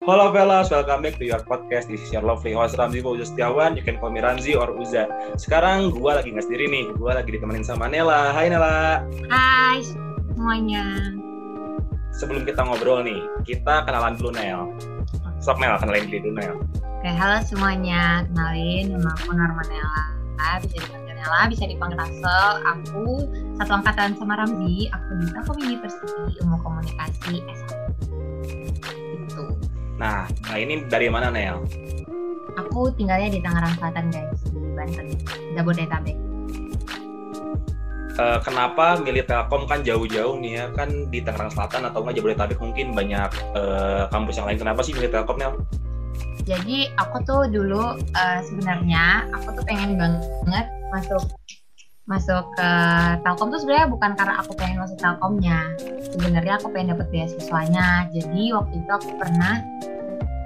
[0.00, 1.92] Halo fellas, welcome back to your podcast.
[1.92, 3.76] This is your lovely host Ramzi Fauzi Setiawan.
[3.76, 5.04] You can call me Ramzi or Uza.
[5.36, 6.88] Sekarang gue lagi nggak sendiri nih.
[6.96, 8.32] Gue lagi ditemenin sama Nela.
[8.32, 9.04] Hai Nela.
[9.28, 11.12] Hai semuanya.
[12.16, 14.72] Sebelum kita ngobrol nih, kita kenalan dulu Nel.
[15.36, 16.56] Sok Nel, kenalin dulu Nel.
[16.80, 18.24] Oke, halo semuanya.
[18.32, 20.04] Kenalin, nama aku Norma Nela.
[20.64, 22.48] Bisa dipanggil Nela, bisa dipanggil Rasel.
[22.72, 23.04] Aku
[23.60, 24.88] satu angkatan sama Ramzi.
[24.96, 27.76] Aku di Telkom University Ilmu Komunikasi S1.
[29.28, 29.69] Gitu.
[30.00, 31.60] Nah, nah ini dari mana Nel?
[32.56, 35.06] Aku tinggalnya di Tangerang Selatan guys, di Banten,
[35.52, 36.16] Jabodetabek.
[38.20, 42.58] Uh, kenapa milih Telkom kan jauh-jauh nih ya kan di Tangerang Selatan atau nggak Jabodetabek
[42.58, 44.58] mungkin banyak uh, kampus yang lain.
[44.58, 45.60] Kenapa sih milih Telkom Nel?
[46.48, 51.22] Jadi aku tuh dulu uh, sebenarnya aku tuh pengen banget masuk
[52.10, 52.70] masuk ke
[53.22, 55.62] Telkom tuh sebenarnya bukan karena aku pengen masuk Telkomnya.
[56.10, 58.10] Sebenarnya aku pengen dapet beasiswanya.
[58.10, 59.62] Jadi waktu itu aku pernah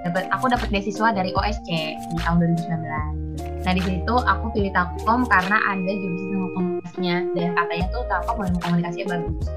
[0.05, 3.65] dapat aku dapat beasiswa dari OSC di tahun 2019.
[3.65, 8.37] Nah di situ aku pilih Telkom karena ada jurusan ilmu komunikasinya dan katanya tuh Telkom
[8.45, 9.49] ilmu komunikasinya bagus.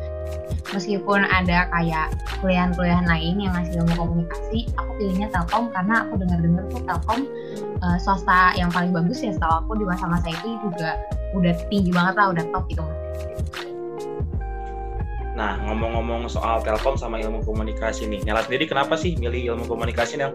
[0.71, 2.07] Meskipun ada kayak
[2.39, 7.19] kuliah-kuliah lain yang ngasih ilmu komunikasi, aku pilihnya Telkom karena aku dengar-dengar tuh Telkom
[7.83, 10.95] uh, swasta yang paling bagus ya setahu aku di masa-masa itu juga
[11.35, 12.83] udah tinggi banget lah, udah top gitu.
[15.37, 20.17] Nah, ngomong-ngomong soal Telkom sama ilmu komunikasi nih, Nyala sendiri kenapa sih milih ilmu komunikasi,
[20.17, 20.33] Nel?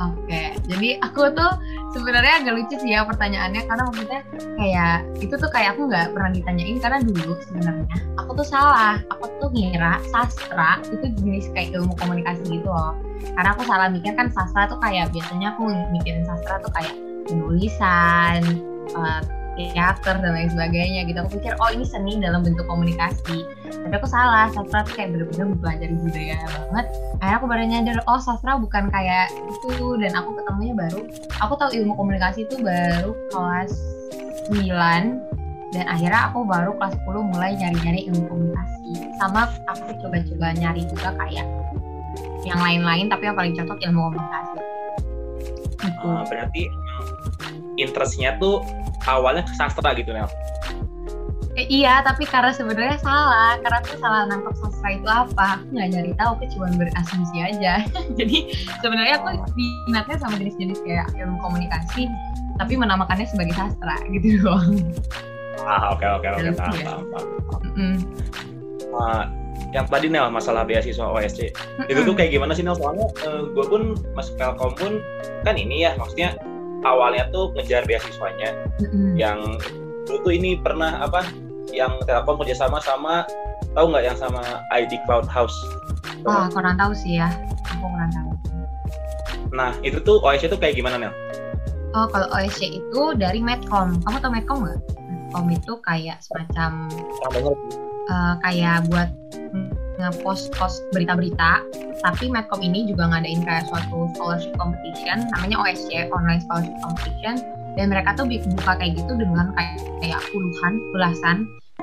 [0.00, 1.52] Oke, jadi aku tuh
[1.92, 4.20] sebenarnya agak lucu sih ya pertanyaannya karena maksudnya
[4.56, 9.28] kayak itu tuh kayak aku nggak pernah ditanyain karena dulu sebenarnya aku tuh salah, aku
[9.38, 12.96] tuh ngira sastra itu jenis kayak ilmu komunikasi gitu loh.
[13.36, 16.96] Karena aku salah mikir kan sastra tuh kayak biasanya aku mikirin sastra tuh kayak
[17.28, 18.40] penulisan,
[18.96, 19.22] uh,
[19.74, 21.18] teater dan lain sebagainya gitu.
[21.20, 23.44] Aku pikir oh ini seni dalam bentuk komunikasi.
[23.68, 26.86] Tapi aku salah sastra tuh kayak bener-bener belajar budaya banget.
[27.20, 30.00] Akhirnya aku baru nyadar oh sastra bukan kayak itu.
[30.00, 31.00] Dan aku ketemunya baru
[31.44, 33.72] aku tahu ilmu komunikasi itu baru kelas
[34.48, 35.30] 9
[35.70, 39.06] dan akhirnya aku baru kelas 10 mulai nyari-nyari ilmu komunikasi.
[39.22, 41.46] Sama aku coba-coba nyari juga kayak
[42.42, 44.58] yang lain-lain tapi yang paling cocok ilmu komunikasi.
[45.80, 46.68] Uh, berarti
[47.80, 48.60] interestnya tuh
[49.08, 50.28] awalnya ke sastra gitu Nel.
[51.58, 53.58] Eh, iya tapi karena sebenarnya salah.
[53.58, 55.58] Karena tuh salah nangkep sastra itu apa?
[55.58, 57.74] Aku nggak nyari tahu aku cuma berasumsi aja.
[58.18, 59.28] Jadi sebenarnya aku
[59.88, 62.06] minatnya sama jenis-jenis kayak ilmu komunikasi
[62.60, 64.78] tapi menamakannya sebagai sastra gitu doang.
[65.66, 67.92] Ah oke oke oke paham paham paham.
[68.90, 69.22] Nah,
[69.70, 71.90] yang tadi Nel masalah beasiswa OSC mm-hmm.
[71.90, 72.74] itu tuh kayak gimana sih Nel?
[72.74, 73.82] Soalnya uh, gue pun
[74.14, 74.92] masuk Telkom pun
[75.46, 76.34] kan ini ya maksudnya
[76.84, 79.12] awalnya tuh ngejar beasiswanya mm-hmm.
[79.16, 79.38] yang
[80.08, 81.26] dulu tuh ini pernah apa
[81.70, 83.22] yang Telkom kerjasama sama
[83.74, 84.42] tahu nggak yang sama
[84.74, 85.54] ID Cloud House?
[86.26, 87.30] Oh, kurang tahu sih ya.
[87.70, 88.30] Aku kurang tahu.
[89.54, 91.12] Nah, itu tuh OSC tuh kayak gimana, Nel?
[91.94, 93.98] Oh, kalau OSC itu dari Medcom.
[94.06, 94.80] Kamu tahu Medcom nggak?
[94.98, 96.90] Medcom itu kayak semacam
[98.10, 99.10] uh, kayak buat
[100.00, 101.60] nge-post-post berita-berita
[102.00, 107.34] tapi Medcom ini juga ngadain kayak suatu scholarship competition namanya OSC Online Scholarship Competition
[107.76, 111.36] dan mereka tuh buka kayak gitu dengan kayak, kayak puluhan belasan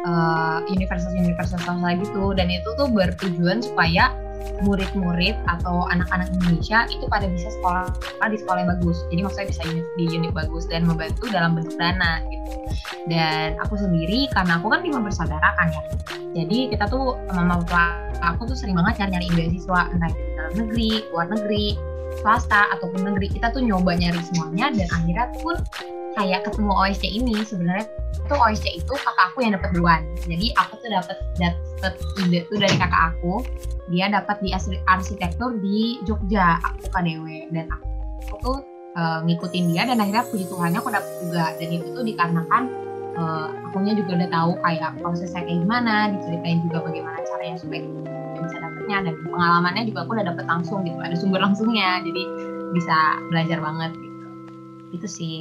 [0.07, 4.15] uh, universitas-universitas swasta gitu dan itu tuh bertujuan supaya
[4.63, 7.85] murid-murid atau anak-anak Indonesia itu pada bisa sekolah
[8.31, 8.97] di sekolah yang bagus.
[9.13, 12.51] Jadi maksudnya bisa di unit bagus dan membantu dalam bentuk dana gitu.
[13.11, 15.83] Dan aku sendiri karena aku kan lima bersaudara kan ya.
[16.43, 20.91] Jadi kita tuh mama papa aku tuh sering banget nyari-nyari beasiswa entah itu dalam negeri,
[21.13, 21.67] luar negeri,
[22.21, 23.31] swasta ataupun negeri.
[23.31, 25.55] Kita tuh nyoba nyari semuanya dan akhirnya pun
[26.17, 27.35] kayak ketemu OSC ini.
[27.45, 27.85] Sebenarnya
[28.17, 30.01] itu OSC itu kakak aku yang dapat duluan.
[30.25, 31.93] Jadi aku tuh dapat dapat
[32.25, 33.33] ide tuh dari kakak aku.
[33.87, 34.51] Dia dapat di
[34.87, 38.57] arsitektur di Jogja aku KDW dan aku, tuh
[38.99, 41.45] uh, ngikutin dia dan akhirnya puji Tuhannya aku dapat juga.
[41.55, 42.86] Dan itu tuh dikarenakan
[43.17, 47.81] uh, akunya juga udah tahu kayak prosesnya kayak gimana diceritain juga bagaimana caranya supaya
[48.37, 52.23] bisa dapetnya dan pengalamannya juga aku udah dapet langsung gitu ada sumber langsungnya jadi
[52.71, 52.97] bisa
[53.33, 54.27] belajar banget gitu.
[54.95, 55.37] Itu sih.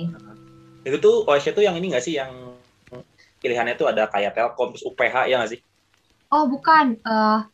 [0.86, 2.30] Itu tuh OSC tuh yang ini gak sih yang
[3.42, 5.60] pilihannya tuh ada kayak Telkom terus UPH ya gak sih?
[6.30, 7.46] Oh bukan, uh,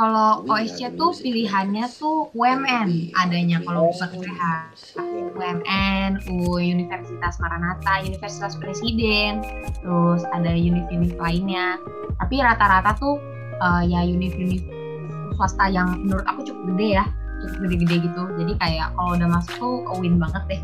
[0.00, 4.42] kalau OSC tuh pilihannya tuh UMN adanya kalau bukan UPH.
[5.36, 9.44] UMN, U Universitas Maranatha, Universitas Presiden,
[9.84, 11.76] terus ada unit-unit lainnya.
[12.16, 13.20] Tapi rata-rata tuh
[13.60, 14.64] uh, ya unit-unit
[15.36, 17.04] swasta yang menurut aku cukup gede ya,
[17.44, 18.22] cukup gede-gede gitu.
[18.40, 20.60] Jadi kayak kalau udah masuk tuh win banget deh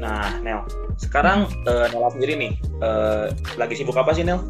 [0.00, 0.64] Nah, Nel,
[0.98, 4.42] sekarang uh, Nela sendiri nih, uh, lagi sibuk apa sih, Nel?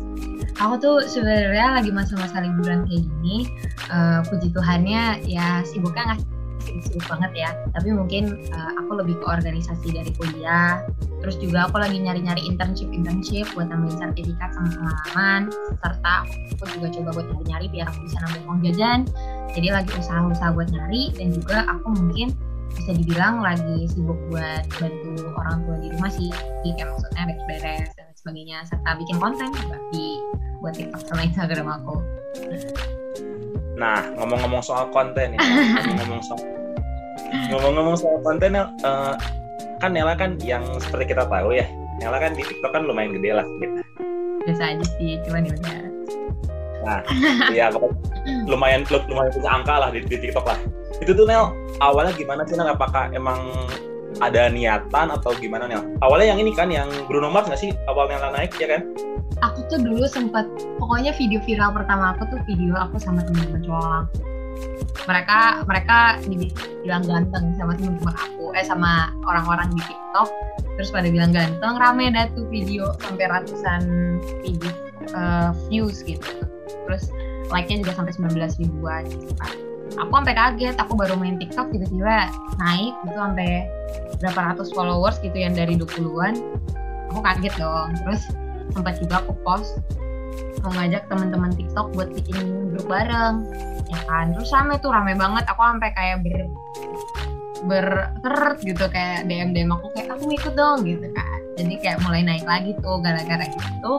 [0.58, 3.48] Aku tuh sebenarnya lagi masa-masa liburan kayak gini
[3.88, 6.20] uh, puji Tuhannya ya sibuknya nggak
[6.62, 7.50] sibuk banget ya.
[7.74, 10.82] Tapi mungkin uh, aku lebih ke organisasi dari kuliah.
[11.22, 15.40] Terus juga aku lagi nyari-nyari internship internship buat nambahin sertifikat sama pengalaman.
[15.82, 16.14] Serta
[16.58, 19.00] aku juga coba buat nyari-nyari biar aku bisa nambah uang jajan.
[19.52, 22.28] Jadi lagi usaha-usaha buat nyari dan juga aku mungkin
[22.72, 26.30] bisa dibilang lagi sibuk buat bantu orang tua di rumah sih.
[26.64, 30.22] Kayak maksudnya beres-beres dan sebagainya serta bikin konten juga di
[30.62, 31.98] buat TikTok sama Instagram aku.
[33.74, 36.46] Nah, ngomong-ngomong soal konten ya, ngomong-ngomong soal
[37.50, 39.18] ngomong-ngomong soal konten uh,
[39.82, 41.66] kan Nela kan yang seperti kita tahu ya,
[41.98, 43.82] Nela kan di TikTok kan lumayan gede lah gitu.
[44.46, 45.82] Biasa aja sih, cuman ya udah.
[46.82, 47.00] Nah,
[47.50, 47.66] ya
[48.46, 50.58] lumayan lumayan punya angka lah di, di TikTok lah.
[51.02, 51.50] Itu tuh Nel
[51.82, 52.70] awalnya gimana sih Nel?
[52.70, 53.50] Apakah emang
[54.22, 55.82] ada niatan atau gimana Nel?
[55.98, 57.74] Awalnya yang ini kan yang Bruno Mars nggak sih?
[57.90, 58.82] Awalnya naik ya kan?
[59.42, 60.46] aku tuh dulu sempat
[60.78, 64.02] pokoknya video viral pertama aku tuh video aku sama teman-teman cowok
[65.10, 70.28] mereka mereka dibilang ganteng sama teman-teman aku eh sama orang-orang di TikTok.
[70.78, 73.82] Terus pada bilang ganteng rame dah tuh video sampai ratusan
[74.46, 74.70] video
[75.16, 76.46] uh, views gitu.
[76.86, 77.10] Terus
[77.50, 82.30] like-nya juga sampai 19 ribuan gitu kan aku sampai kaget aku baru main TikTok tiba-tiba
[82.60, 83.50] naik gitu sampai
[84.22, 86.34] berapa ratus followers gitu yang dari 20-an
[87.12, 87.92] aku kaget dong.
[88.04, 88.22] Terus
[88.72, 89.76] sempat juga aku post
[90.64, 93.44] mau ngajak teman-teman TikTok buat bikin grup bareng
[93.92, 94.32] ya kan?
[94.32, 95.44] Terus rame tuh rame banget.
[95.52, 96.48] Aku sampai kayak ber
[97.62, 101.38] berteret gitu kayak DM DM aku kayak aku ikut dong gitu kan.
[101.54, 103.92] Jadi kayak mulai naik lagi tuh gara-gara itu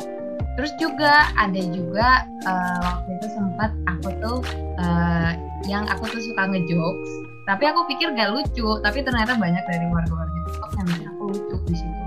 [0.53, 4.39] terus juga ada juga uh, waktu itu sempat aku tuh
[4.77, 5.31] uh,
[5.65, 7.11] yang aku tuh suka ngejokes
[7.43, 11.55] tapi aku pikir gak lucu tapi ternyata banyak dari warga-warga TikTok yang bikin aku lucu
[11.67, 12.01] di situ.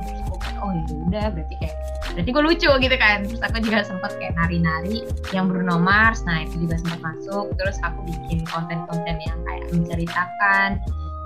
[0.56, 1.76] Aku oh ya udah berarti kayak
[2.16, 3.18] berarti gue lucu gitu kan.
[3.28, 5.04] Terus aku juga sempat kayak nari-nari
[5.36, 7.46] yang Bruno Mars nah itu juga sempat masuk.
[7.60, 10.70] Terus aku bikin konten-konten yang kayak menceritakan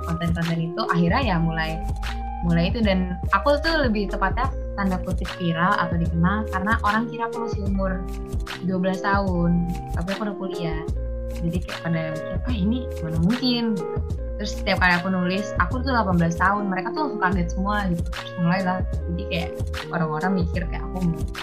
[0.08, 1.78] konten-konten itu akhirnya ya mulai
[2.42, 2.80] mulai itu.
[2.82, 4.50] Dan aku tuh lebih tepatnya
[4.80, 8.00] tanda kutip viral atau dikenal karena orang kira aku masih umur
[8.64, 9.50] 12 tahun
[9.92, 10.80] tapi aku udah kuliah.
[11.36, 13.64] Jadi kayak pada mikir ah ini mana mungkin?
[14.40, 18.08] Terus setiap kali aku nulis aku tuh 18 tahun mereka tuh langsung kaget semua gitu.
[18.08, 18.78] Terus mulai lah
[19.12, 19.50] jadi kayak
[19.92, 20.98] orang-orang mikir kayak aku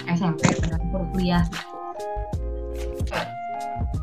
[0.10, 1.46] SMP padahal aku kuliah.
[1.46, 3.22] Gitu.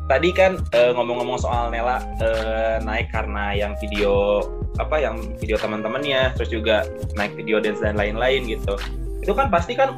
[0.05, 4.41] tadi kan uh, ngomong-ngomong soal Nela uh, naik karena yang video
[4.77, 6.85] apa yang video teman-temannya terus juga
[7.17, 8.75] naik video dance dan lain-lain gitu
[9.25, 9.97] itu kan pasti kan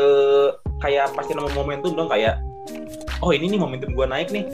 [0.00, 2.40] uh, kayak pasti nemu momentum dong kayak
[3.20, 4.48] oh ini nih momentum gue naik nih.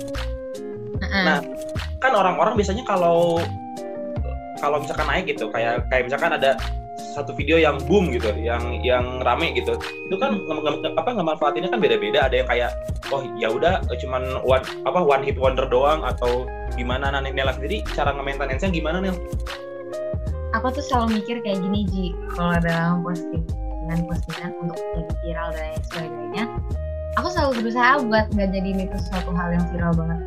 [1.22, 1.38] Nah
[2.02, 3.38] kan orang-orang biasanya kalau
[4.58, 6.58] kalau misalkan naik gitu kayak kayak misalkan ada
[7.14, 10.42] satu video yang boom gitu yang yang rame gitu itu kan
[10.98, 12.26] apa nggak manfaatinnya kan beda-beda.
[12.26, 12.70] Ada yang kayak
[13.14, 16.42] oh ya udah cuman one apa one hit wonder doang atau
[16.74, 17.14] gimana.
[17.14, 19.14] Nanti Nela sendiri cara nge-maintenance-nya gimana nih
[20.56, 23.44] aku tuh selalu mikir kayak gini Ji kalau ada posting
[23.88, 26.44] dengan postingan untuk jadi viral dan sebagainya.
[27.16, 30.20] Aku selalu berusaha buat nggak jadi itu suatu hal yang viral banget.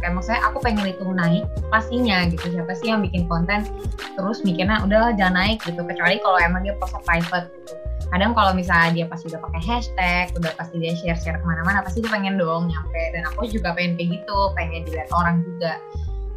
[0.00, 2.46] Kayak maksudnya aku pengen itu naik pastinya gitu.
[2.54, 3.66] Siapa sih yang bikin konten
[4.14, 5.82] terus mikirnya udahlah jangan naik gitu.
[5.82, 7.74] Kecuali kalau emang dia post private gitu.
[8.10, 11.84] Kadang kalau misalnya dia pasti udah pakai hashtag udah pasti dia share share ke mana-mana
[11.84, 13.02] pasti dia pengen dong nyampe.
[13.12, 15.76] Dan aku juga pengen kayak gitu pengen dilihat orang juga.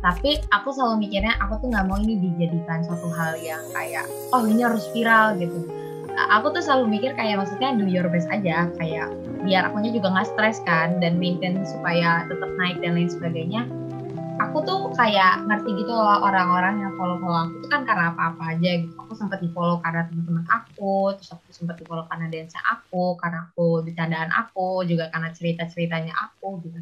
[0.04, 4.04] Tapi aku selalu mikirnya aku tuh nggak mau ini dijadikan suatu hal yang kayak
[4.36, 5.83] oh ini harus viral gitu
[6.18, 9.10] aku tuh selalu mikir kayak maksudnya do your best aja kayak
[9.44, 13.66] biar akunya juga nggak stres kan dan maintain supaya tetap naik dan lain sebagainya
[14.42, 18.70] aku tuh kayak ngerti gitu loh orang-orang yang follow-follow aku tuh kan karena apa-apa aja
[18.82, 18.94] gitu.
[18.98, 23.86] Aku sempat di-follow karena teman-teman aku, terus aku sempat di-follow karena dance aku, karena aku
[23.86, 26.80] bercandaan aku, juga karena cerita-ceritanya aku gitu.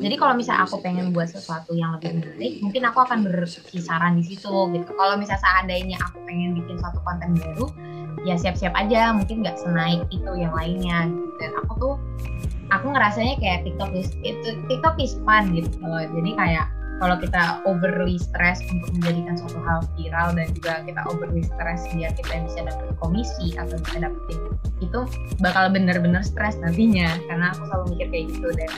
[0.00, 4.24] Jadi kalau misalnya aku pengen buat sesuatu yang lebih menarik, mungkin aku akan berkisaran di
[4.24, 4.90] situ gitu.
[4.96, 7.66] Kalau misalnya seandainya aku pengen bikin satu konten baru,
[8.28, 11.28] ya siap-siap aja mungkin nggak senaik itu yang lainnya gitu.
[11.40, 11.94] dan aku tuh
[12.70, 16.02] aku ngerasanya kayak TikTok is itu TikTok is fun gitu loh.
[16.02, 16.66] Jadi kayak
[17.00, 22.12] kalau kita overly stress untuk menjadikan suatu hal viral dan juga kita overly stress biar
[22.12, 24.38] kita bisa dapat komisi atau bisa dapetin
[24.84, 25.00] itu
[25.40, 27.16] bakal bener-bener stres nantinya.
[27.26, 28.70] Karena aku selalu mikir kayak gitu dan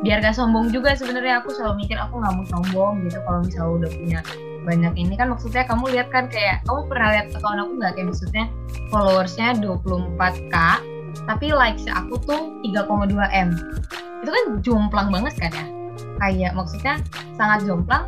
[0.00, 3.18] biar gak sombong juga sebenarnya aku selalu mikir aku nggak mau sombong gitu.
[3.26, 4.20] Kalau misalnya udah punya
[4.64, 7.92] banyak ini kan maksudnya kamu lihat kan kayak kamu pernah lihat akun aku nggak?
[7.98, 8.44] Kayak maksudnya
[8.88, 10.54] followersnya 24k
[11.24, 13.48] tapi likes aku tuh 3,2 m.
[14.22, 15.66] Itu kan jomplang banget kan ya?
[16.20, 16.94] Kayak maksudnya
[17.36, 18.04] sangat jomplang.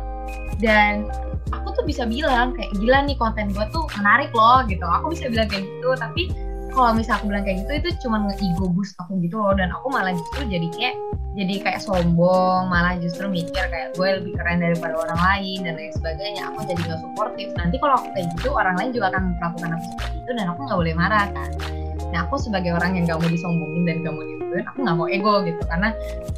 [0.57, 1.07] Dan
[1.53, 4.83] aku tuh bisa bilang kayak gila nih konten gue tuh menarik loh gitu.
[4.83, 6.33] Aku bisa bilang kayak gitu tapi
[6.77, 9.53] kalau misal aku bilang kayak gitu itu cuma nge-ego boost aku gitu loh.
[9.53, 10.95] Dan aku malah justru jadi kayak
[11.37, 15.93] jadi kayak sombong malah justru mikir kayak gue lebih keren daripada orang lain dan lain
[15.93, 16.49] sebagainya.
[16.49, 17.47] Aku jadi gak suportif.
[17.53, 20.59] Nanti kalau aku kayak gitu orang lain juga akan melakukan aku seperti itu dan aku
[20.65, 21.49] nggak boleh marah kan
[22.15, 25.07] nah aku sebagai orang yang gak mau disombongin dan gak mau dituin aku nggak mau
[25.11, 25.61] ego gitu.
[25.67, 25.89] Karena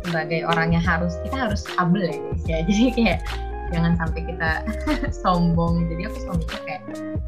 [0.04, 2.58] sebagai orang yang harus kita harus humble ya guys ya.
[2.68, 3.20] Jadi kayak
[3.70, 4.52] jangan sampai kita
[5.24, 5.86] sombong.
[5.88, 6.84] Jadi aku selalu mikir kayak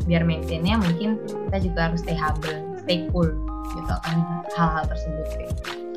[0.09, 3.29] biar maintainnya mungkin kita juga harus stay humble stay cool
[3.77, 4.17] gitu kan
[4.57, 5.47] hal-hal tersebut sih.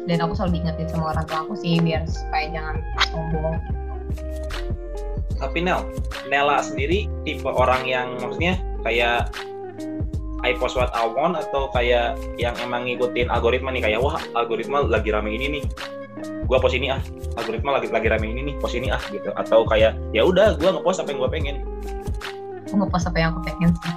[0.05, 2.77] Dan aku selalu diingetin sama orang tua aku sih biar supaya jangan
[3.09, 3.57] sombong.
[5.41, 5.81] Tapi Nel
[6.29, 9.33] Nela sendiri tipe orang yang maksudnya kayak
[10.45, 14.85] I post what I want atau kayak yang emang ngikutin algoritma nih kayak wah algoritma
[14.85, 15.65] lagi rame ini nih.
[16.45, 17.01] Gua post ini ah.
[17.41, 19.33] Algoritma lagi lagi rame ini nih post ini ah gitu.
[19.41, 21.57] Atau kayak ya udah gua ngepost apa yang gua pengen.
[22.69, 23.95] Aku ngepost apa yang aku pengen sih.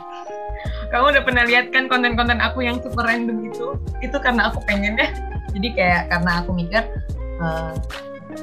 [0.87, 4.95] Kamu udah pernah lihat kan konten-konten aku yang super random itu itu karena aku pengen
[4.95, 5.11] ya
[5.51, 6.83] jadi kayak karena aku mikir
[7.43, 7.75] uh,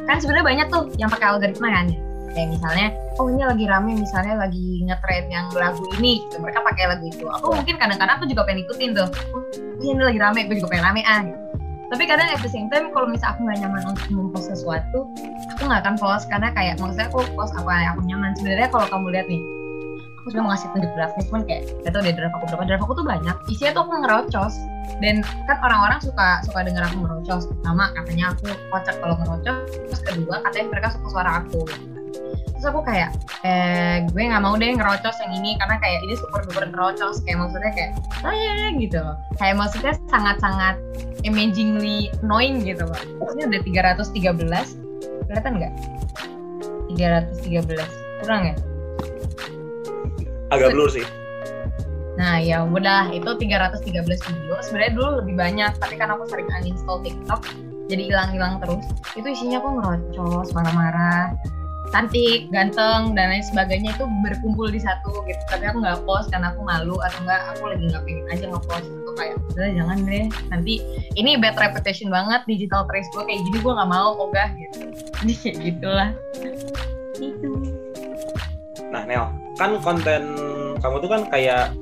[0.05, 1.89] kan sebenarnya banyak tuh yang pakai algoritma kan.
[1.89, 2.87] ya kayak misalnya
[3.23, 6.21] oh ini lagi rame misalnya lagi ngetrend yang lagu ini.
[6.26, 6.37] Gitu.
[6.43, 7.25] mereka pakai lagu itu.
[7.41, 9.09] Aku mungkin kadang-kadang aku juga pengen ikutin tuh.
[9.33, 9.43] Oh,
[9.81, 11.23] ini lagi rame gue juga pengen rame ah.
[11.23, 11.41] Gitu.
[11.85, 15.05] tapi kadang at the same time kalau misalnya aku nggak nyaman untuk mempost sesuatu
[15.53, 18.31] aku nggak akan post karena kayak maksudnya aku post apa yang aku nyaman.
[18.35, 19.43] Sebenarnya kalau kamu lihat nih
[20.25, 22.64] aku sudah mengasih tunjuk draftnya cuman kayak gak tau deh draft aku berapa.
[22.67, 23.37] Draft aku tuh banyak.
[23.53, 24.55] Isinya tuh aku ngerocos
[25.03, 25.14] dan
[25.45, 30.35] kan orang-orang suka suka denger aku ngerocos pertama katanya aku kocak kalau ngerocos terus kedua
[30.49, 31.61] katanya mereka suka suara aku
[32.54, 33.12] terus aku kayak
[33.44, 37.21] eh gue nggak mau deh ngerocos yang ini karena kayak ini super duper ngerocos.
[37.26, 37.90] Kayak maksudnya kayak
[38.25, 39.04] oh ya gitu.
[39.37, 40.75] Kayak maksudnya sangat sangat
[41.28, 43.00] amazingly annoying gitu loh.
[43.37, 43.61] Ini udah
[44.00, 45.73] 313 kelihatan nggak?
[46.94, 48.54] 313 kurang ya?
[50.54, 51.04] Agak blur sih.
[52.14, 54.54] Nah ya udah itu 313 video.
[54.62, 57.42] Sebenarnya dulu lebih banyak, tapi kan aku sering uninstall TikTok,
[57.90, 58.87] jadi hilang-hilang terus.
[59.18, 61.35] Itu isinya aku ngerocos, marah-marah,
[61.93, 65.43] cantik, ganteng dan lain sebagainya itu berkumpul di satu gitu.
[65.50, 68.87] Tapi aku nggak post karena aku malu atau enggak aku lagi nggak pengen aja ngepost
[68.88, 70.26] itu kayak udah jangan deh.
[70.49, 70.75] Nanti
[71.19, 74.79] ini bad reputation banget digital trace gue kayak gini gue nggak mau ogah gitu.
[75.21, 76.11] Jadi kayak gitulah.
[77.21, 77.50] Itu.
[78.88, 79.25] Nah Nel,
[79.59, 80.23] kan konten
[80.79, 81.73] kamu tuh kan kayak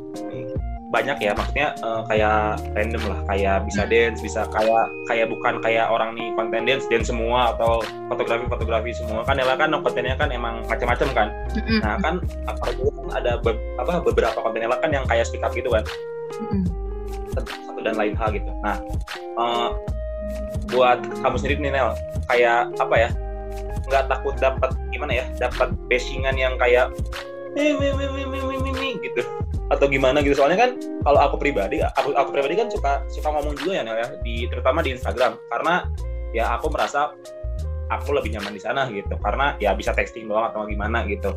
[0.92, 3.90] banyak ya maksudnya uh, kayak random lah kayak bisa hmm.
[3.90, 7.80] dance bisa kayak kayak bukan kayak orang nih konten dance dance semua atau
[8.12, 11.80] fotografi fotografi semua kan ya kan kontennya kan emang macam-macam kan hmm.
[11.80, 15.72] nah kan apalagi kan ada be apa beberapa konten kan yang kayak speak up gitu
[15.72, 15.80] kan
[16.36, 16.64] hmm.
[17.32, 18.76] satu dan lain hal gitu nah
[19.40, 19.72] uh,
[20.76, 21.96] buat kamu sendiri nih Nel
[22.28, 23.10] kayak apa ya
[23.88, 26.92] nggak takut dapat gimana ya dapat bashingan yang kayak
[29.00, 29.24] gitu
[29.70, 30.34] atau gimana gitu.
[30.34, 30.70] Soalnya kan
[31.04, 34.08] kalau aku pribadi aku aku pribadi kan suka suka ngomong juga ya ya.
[34.24, 35.38] Di terutama di Instagram.
[35.52, 35.86] Karena
[36.32, 37.12] ya aku merasa
[37.92, 39.14] aku lebih nyaman di sana gitu.
[39.20, 41.36] Karena ya bisa texting doang atau gimana gitu.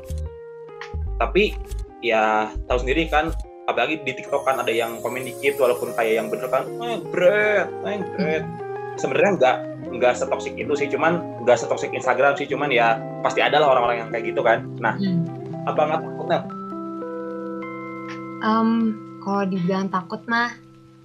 [1.19, 1.55] Tapi
[2.03, 3.31] ya tahu sendiri kan
[3.65, 7.67] apalagi di TikTok kan ada yang komen dikit walaupun kayak yang bener kan eh bread
[7.85, 8.43] eh bread.
[8.95, 9.57] Sebenarnya nggak
[9.95, 10.87] nggak setoksik itu sih.
[10.91, 12.47] Cuman nggak setoksik Instagram sih.
[12.47, 14.63] Cuman ya pasti ada lah orang-orang yang kayak gitu kan.
[14.79, 15.67] Nah hmm.
[15.67, 16.27] apa nggak takut
[18.45, 18.93] Um,
[19.25, 20.53] kalau dibilang takut mah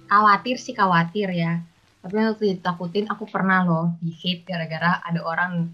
[0.05, 1.57] khawatir sih khawatir ya.
[2.05, 5.69] Tapi waktu ditakutin aku pernah loh di hate gara-gara ada orang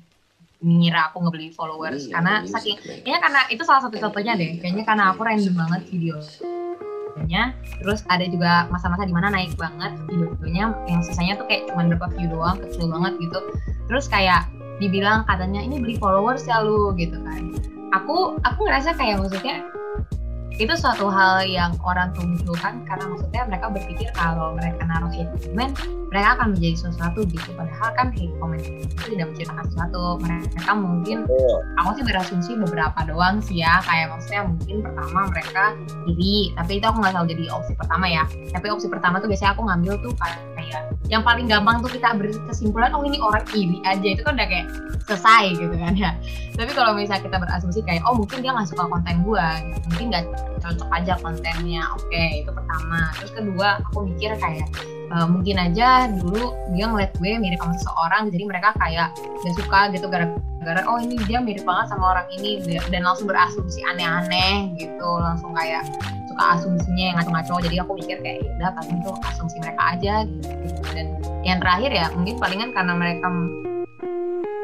[0.63, 2.07] mengira aku ngebeli followers.
[2.07, 4.57] Iya, karena iya, saking kayaknya karena itu salah satu contohnya deh.
[4.63, 7.43] Kayaknya karena aku random banget videonya.
[7.83, 10.73] Terus ada juga masa-masa di mana naik banget videonya.
[10.87, 13.39] Yang sisanya tuh kayak cuma berapa view doang kecil banget gitu.
[13.91, 14.47] Terus kayak
[14.77, 17.53] dibilang katanya ini beli followers ya lu gitu kan.
[17.95, 19.63] Aku aku ngerasa kayak maksudnya
[20.57, 25.77] itu suatu hal yang orang tunjukkan karena maksudnya mereka berpikir kalau mereka naruh hate comment
[26.09, 27.49] mereka akan menjadi sesuatu gitu.
[27.53, 30.01] Padahal kan hate comment itu tidak menceritakan sesuatu.
[30.23, 31.17] Mereka mungkin
[31.77, 33.83] aku sih berasumsi beberapa doang sih ya.
[33.85, 35.63] Kayak maksudnya mungkin pertama mereka
[36.09, 38.23] iri tapi itu aku nggak selalu jadi opsi pertama ya.
[38.49, 40.39] Tapi opsi pertama tuh biasanya aku ngambil tuh kayak
[41.07, 44.07] yang paling gampang tuh kita berkesimpulan oh ini orang iri aja.
[44.07, 44.67] Itu kan udah kayak
[45.07, 46.11] selesai gitu kan ya.
[46.59, 50.25] Tapi kalau misalnya kita berasumsi kayak oh mungkin dia nggak suka konten gua mungkin nggak
[50.63, 51.81] cocok aja kontennya.
[51.95, 53.11] Oke itu pertama.
[53.19, 54.67] Terus kedua aku mikir kayak
[55.15, 59.79] uh, mungkin aja dulu dia ngeliat gue mirip sama seseorang jadi mereka kayak gak suka
[59.95, 62.59] gitu gara-gara oh ini dia mirip banget sama orang ini.
[62.91, 65.87] Dan langsung berasumsi aneh-aneh gitu langsung kayak
[66.37, 70.13] suka asumsinya yang ngaco-ngaco jadi aku mikir kayak ya udah paling itu asumsi mereka aja
[70.21, 70.81] gitu.
[70.93, 71.07] Dan
[71.41, 73.25] yang terakhir ya mungkin palingan karena mereka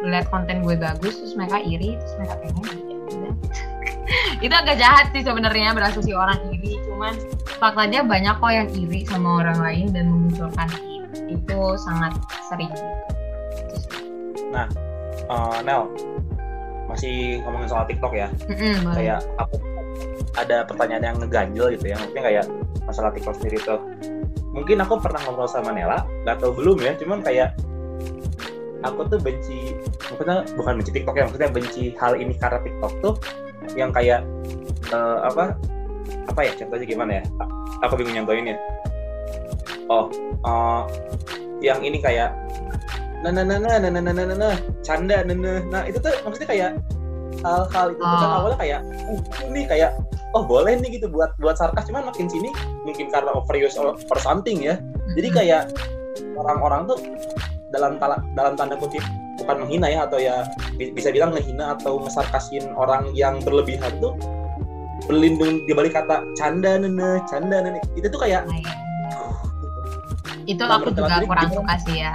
[0.06, 2.62] melihat konten gue bagus terus mereka iri terus mereka pengen
[2.94, 3.30] ya
[4.46, 7.18] itu agak jahat sih sebenarnya berasumsi orang iri cuman
[7.58, 10.70] faktanya banyak kok yang iri sama orang lain dan memunculkan
[11.26, 12.14] itu sangat
[12.54, 12.70] sering.
[14.54, 14.70] Nah
[15.26, 15.90] uh, Nel
[16.86, 18.30] masih ngomongin soal TikTok ya?
[18.46, 19.73] Mm-hmm, kayak apa
[20.34, 22.46] ada pertanyaan yang ngeganjel gitu ya maksudnya kayak
[22.84, 23.80] masalah TikTok sendiri tuh.
[24.54, 27.58] Mungkin aku pernah ngobrol sama Nela nggak tahu belum ya cuman kayak
[28.84, 29.74] aku tuh benci
[30.12, 33.14] maksudnya bukan benci TikTok ya maksudnya benci hal ini karena TikTok tuh
[33.74, 34.22] yang kayak
[34.92, 35.58] uh, apa
[36.30, 37.24] apa ya contohnya gimana ya?
[37.86, 38.58] Aku bingung nyontohin ya.
[39.92, 40.08] Oh
[40.44, 40.88] uh,
[41.64, 42.36] yang ini kayak
[43.24, 46.12] nah nah nah nah nah nah nah nah nah canda nah nah nah itu tuh
[46.28, 46.72] maksudnya kayak
[47.40, 48.20] hal-hal itu oh.
[48.20, 49.92] kan awalnya kayak oh, ini kayak
[50.34, 51.88] oh boleh nih gitu buat buat sarkas.
[51.88, 52.50] Cuman makin sini
[52.84, 54.82] mungkin karena overuse for something ya.
[55.14, 55.64] Jadi kayak
[56.38, 56.98] orang-orang tuh
[57.74, 59.02] dalam tala, dalam tanda kutip
[59.42, 60.46] bukan menghina ya atau ya
[60.78, 64.14] bisa bilang menghina atau ngesarkasin orang yang berlebihan tuh
[65.10, 67.82] berlindung di balik kata canda nene canda nene.
[67.98, 68.46] Itu tuh kayak
[70.52, 72.14] itu aku juga kurang suka sih ya.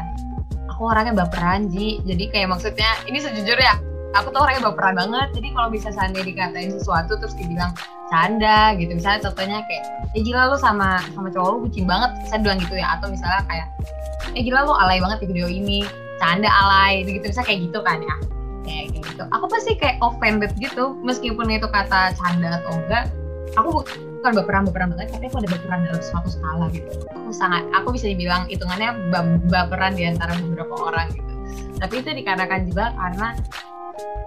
[0.75, 1.99] Aku orangnya baperan Ji.
[2.07, 5.29] Jadi kayak maksudnya ini sejujurnya aku tuh orangnya baperan banget.
[5.37, 7.73] Jadi kalau bisa seandainya dikatain sesuatu terus dibilang
[8.09, 8.97] canda gitu.
[8.97, 9.85] Misalnya contohnya kayak
[10.17, 12.87] eh gila lu sama sama cowok lu bucin banget saya bilang gitu ya.
[12.97, 13.67] Atau misalnya kayak
[14.33, 15.85] eh gila lu alay banget di video ini
[16.19, 18.17] canda alay gitu misalnya kayak gitu kan ya.
[18.69, 20.97] Kayak gitu aku pasti kayak offended gitu.
[21.05, 23.05] Meskipun itu kata canda atau enggak
[23.57, 23.85] aku
[24.21, 25.09] bukan baperan baperan banget.
[25.13, 26.89] Tapi aku ada baperan dalam suatu skala gitu.
[27.13, 29.13] Aku sangat aku bisa dibilang hitungannya
[29.53, 31.33] baperan di antara beberapa orang gitu.
[31.79, 33.29] Tapi itu dikarenakan juga karena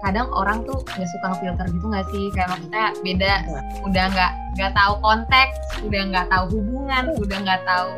[0.02, 2.24] kadang orang tuh nggak suka ngefilter gitu nggak sih?
[2.34, 3.32] Kayak maksudnya beda
[3.86, 5.54] udah nggak nggak tahu konteks
[5.86, 7.90] udah nggak tahu hubungan udah nggak tahu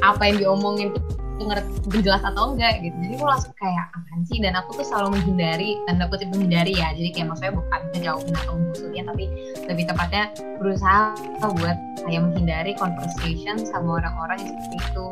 [0.00, 1.02] apa yang diomongin tuh
[1.40, 2.92] ngerti jelas atau enggak gitu.
[3.00, 4.38] Jadi aku langsung kayak apaan sih?
[4.44, 6.92] Dan aku tuh selalu menghindari tanda kutip menghindari ya.
[6.92, 9.24] Jadi kayak maksudnya bukan ngejauhin atau musuhnya tapi
[9.64, 10.24] lebih tepatnya
[10.60, 15.06] berusaha buat kayak menghindari conversation sama orang-orang yang seperti itu.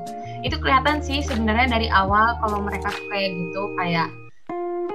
[0.45, 4.09] Itu kelihatan sih sebenarnya dari awal kalau mereka tuh kayak gitu kayak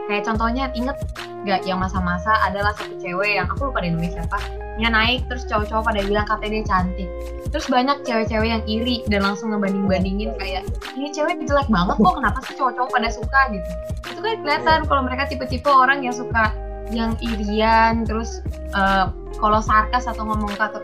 [0.09, 0.97] kayak contohnya inget
[1.43, 4.39] gak yang masa-masa adalah satu cewek yang aku lupa di Indonesia apa
[4.81, 7.09] yang naik terus cowok-cowok pada bilang katanya dia cantik.
[7.53, 10.65] Terus banyak cewek-cewek yang iri dan langsung ngebanding-bandingin kayak
[10.97, 13.41] ini cewek jelek banget kok kenapa sih cowok-cowok pada suka?
[13.53, 13.69] gitu.
[14.09, 16.49] Itu kan kelihatan kalau mereka tipe-tipe orang yang suka
[16.91, 18.43] yang irian terus
[18.75, 19.07] uh,
[19.39, 20.79] kalau sarkas atau ngomong satu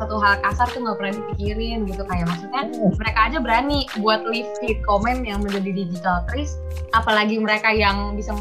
[0.00, 2.62] satu hal kasar tuh nggak pernah dipikirin gitu kayak maksudnya
[2.96, 6.60] mereka aja berani buat leave feed comment yang menjadi digital trace
[6.92, 8.32] apalagi mereka yang bisa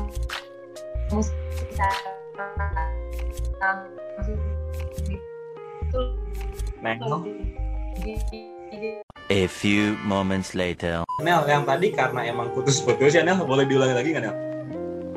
[9.29, 11.03] A few moments later.
[11.21, 14.35] Nel, yang tadi karena emang putus-putus ya Nel, boleh diulangi lagi nggak Nel?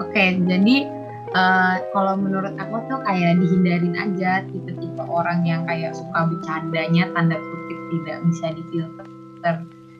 [0.03, 1.02] Oke, jadi
[1.33, 7.37] uh, kalau menurut aku tuh kayak dihindarin aja tipe-tipe orang yang kayak suka bercandanya tanda
[7.37, 9.55] kutip tidak bisa difilter.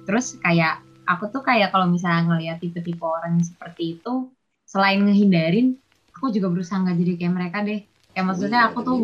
[0.09, 4.29] Terus kayak aku tuh kayak kalau misalnya ngeliat tipe-tipe orang yang seperti itu
[4.69, 5.77] selain ngehindarin
[6.17, 7.81] aku juga berusaha nggak jadi kayak mereka deh.
[8.13, 8.97] Ya maksudnya aku tuh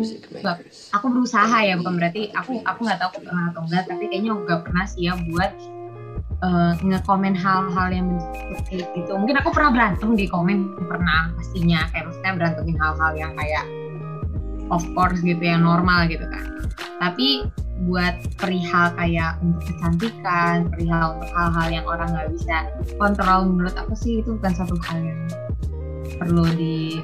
[0.45, 4.37] gak, aku berusaha ya bukan berarti aku aku nggak tahu pernah atau enggak tapi kayaknya
[4.37, 5.49] nggak pernah sih ya buat
[6.43, 8.07] uh, ngekomen hal-hal yang
[8.63, 9.11] seperti itu.
[9.15, 11.87] Mungkin aku pernah berantem di komen pernah pastinya.
[11.91, 13.65] Kayak maksudnya berantemin hal-hal yang kayak
[14.69, 16.45] of course gitu yang normal gitu kan.
[16.99, 17.47] Tapi
[17.87, 22.67] buat perihal kayak untuk kecantikan perihal untuk hal-hal yang orang nggak bisa
[22.99, 25.21] kontrol menurut aku sih itu bukan satu hal yang
[26.19, 26.99] perlu di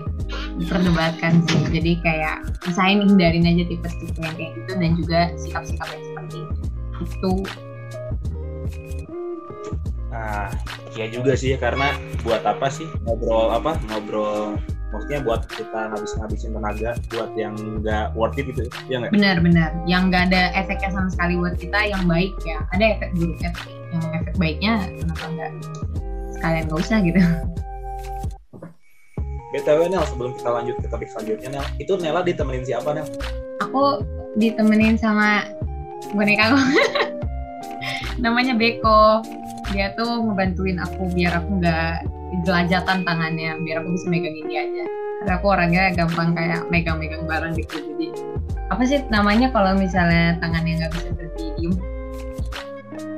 [0.60, 1.62] diperdebatkan sih.
[1.71, 6.39] Jadi kayak misalnya hindarin aja tipe-tipe yang kayak gitu dan juga sikap-sikap yang seperti
[7.04, 7.34] itu
[10.13, 10.48] Nah,
[10.96, 14.56] ya juga sih karena buat apa sih ngobrol apa ngobrol
[14.96, 19.12] maksudnya buat kita ngabis-ngabisin tenaga buat yang nggak worth it gitu ya nggak?
[19.12, 22.63] Benar-benar, yang nggak ada efeknya sama sekali buat kita yang baik ya.
[22.72, 25.52] Ada efek buruk efek yang efek baiknya kenapa nggak
[26.32, 27.20] sekalian nggak usah gitu.
[29.56, 33.08] BTW Nel, sebelum kita lanjut ke topik selanjutnya Nel, itu Nela ditemenin siapa Nel?
[33.63, 34.04] Aku
[34.36, 35.48] ditemenin sama
[36.12, 36.60] boneka aku.
[38.24, 39.24] Namanya Beko
[39.73, 42.06] dia tuh ngebantuin aku biar aku nggak
[42.43, 44.86] jelajah tantangannya biar aku bisa megangin dia aja.
[45.23, 47.75] Karena aku orangnya gampang kayak megang-megang barang gitu.
[47.80, 48.08] Jadi
[48.65, 51.69] apa sih namanya kalau misalnya tangannya nggak bisa berdiri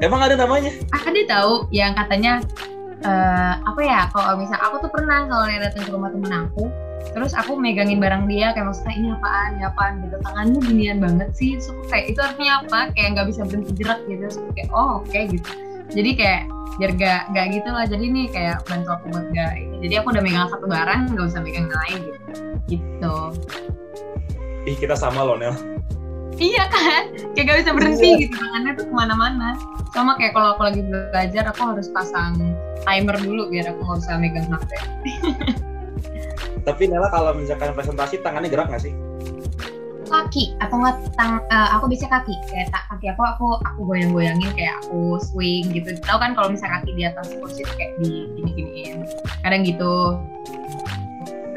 [0.03, 0.71] emang ada namanya?
[0.93, 2.43] Ada tahu yang katanya
[3.01, 6.69] uh, apa ya kalau misal aku tuh pernah soalnya datang ke rumah temen aku
[7.15, 9.93] terus aku megangin barang dia kayak maksudnya ini apaan ini apaan?
[10.05, 10.15] Gitu.
[10.21, 11.55] Tanganmu ginian banget sih.
[11.57, 12.79] Terus kayak itu artinya apa?
[12.93, 14.21] Kayak nggak bisa berhenti jerak gitu.
[14.27, 16.41] Terus kayak oh oke okay, gitu jadi kayak
[16.77, 17.85] biar gak gak gitu lah.
[17.89, 19.75] Jadi nih kayak bantu aku buat gak ini.
[19.87, 22.31] Jadi aku udah megang satu barang gak usah megang yang lain gitu.
[22.67, 23.15] Gitu.
[24.67, 25.55] Ih kita sama loh Nel.
[26.37, 27.03] Iya kan?
[27.33, 28.21] Kayak gak bisa berhenti iya.
[28.27, 28.35] gitu.
[28.37, 29.49] Tangannya tuh ke mana-mana.
[29.95, 32.37] Sama kayak kalau aku lagi belajar aku harus pasang
[32.85, 34.69] timer dulu biar aku nggak usah megang HP.
[36.67, 39.06] Tapi Nela kalau misalkan presentasi tangannya gerak nggak sih
[40.07, 40.55] kaki.
[40.63, 42.33] Atau nggak tang uh, aku bisa kaki.
[42.49, 45.93] Kayak tak kaki aku aku aku goyang-goyangin kayak aku swing gitu.
[46.03, 48.97] Tahu kan kalau misalnya kaki di atas kursi kayak di gini giniin
[49.43, 50.17] kadang gitu.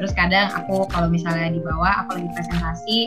[0.01, 2.99] Terus kadang aku kalau misalnya di bawah aku lagi presentasi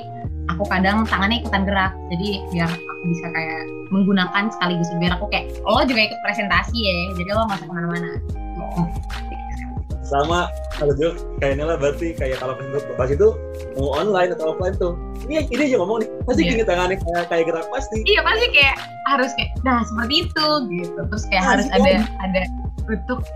[0.52, 1.94] aku kadang tangannya ikutan gerak.
[2.14, 4.90] Jadi biar aku bisa kayak menggunakan sekaligus.
[5.02, 6.98] Biar aku kayak lo juga ikut presentasi ya.
[7.18, 8.12] Jadi lo masuk ke mana-mana
[10.14, 10.40] sama
[10.78, 13.30] kalau juga kayaknya lah berarti kayak kalau presentasi itu
[13.74, 14.94] mau online atau offline tuh.
[15.26, 16.10] Ini ini aja ngomong nih.
[16.30, 16.52] Pasti yeah.
[16.54, 17.98] gini tangannya kayak kayak gerak pasti.
[18.06, 18.76] Iya pasti kayak
[19.10, 21.00] harus kayak nah seperti itu gitu.
[21.10, 22.42] Terus kayak nah, harus ada ada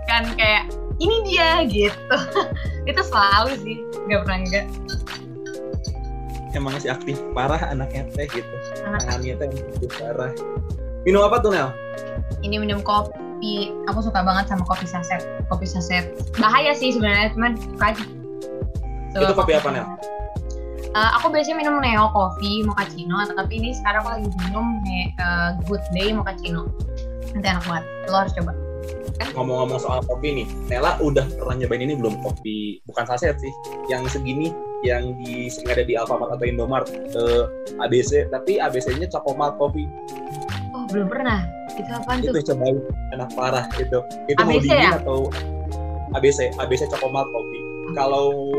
[0.06, 0.64] kan kayak
[1.02, 2.16] ini dia gitu.
[2.90, 4.66] Itu selalu sih nggak pernah enggak
[6.56, 8.54] emang masih aktif parah anaknya teh gitu.
[8.82, 10.32] Anak tangannya teh aktif parah.
[11.06, 11.70] Minum apa tuh Nel?
[12.42, 13.27] Ini minum kopi
[13.88, 15.22] aku suka banget sama kopi saset.
[15.48, 16.12] Kopi saset.
[16.36, 18.04] Bahaya sih sebenarnya cuman suka aja.
[19.16, 19.86] Itu kopi apa Nel?
[20.96, 24.66] Uh, aku biasanya minum Neo Coffee mochaccino, tapi ini sekarang aku lagi minum
[25.20, 26.72] uh, Good Day mochaccino.
[27.36, 28.52] Nanti enak banget, lo harus coba.
[29.36, 32.24] Ngomong-ngomong soal kopi nih, Nela udah pernah nyobain ini belum?
[32.24, 33.52] Kopi, bukan saset sih,
[33.92, 34.48] yang segini
[34.86, 36.86] yang di ada di Alfamart atau Indomart
[37.18, 37.50] uh,
[37.82, 39.90] ABC tapi ABC-nya Chocomal Coffee
[40.90, 41.40] belum pernah.
[41.76, 42.32] Itu apa tuh?
[42.32, 42.76] itu cobain
[43.14, 43.98] enak parah itu
[44.28, 44.90] itu ABC mau dingin ya?
[45.00, 45.18] atau
[46.16, 47.64] ABC ABC Chocomal Coffee.
[47.96, 48.52] Kalau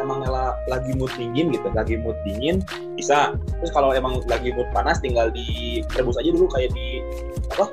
[0.00, 0.24] emang
[0.68, 2.64] lagi mood dingin gitu lagi mood dingin
[2.96, 3.36] bisa.
[3.60, 7.04] Terus kalau emang lagi mood panas tinggal direbus aja dulu kayak di
[7.52, 7.68] apa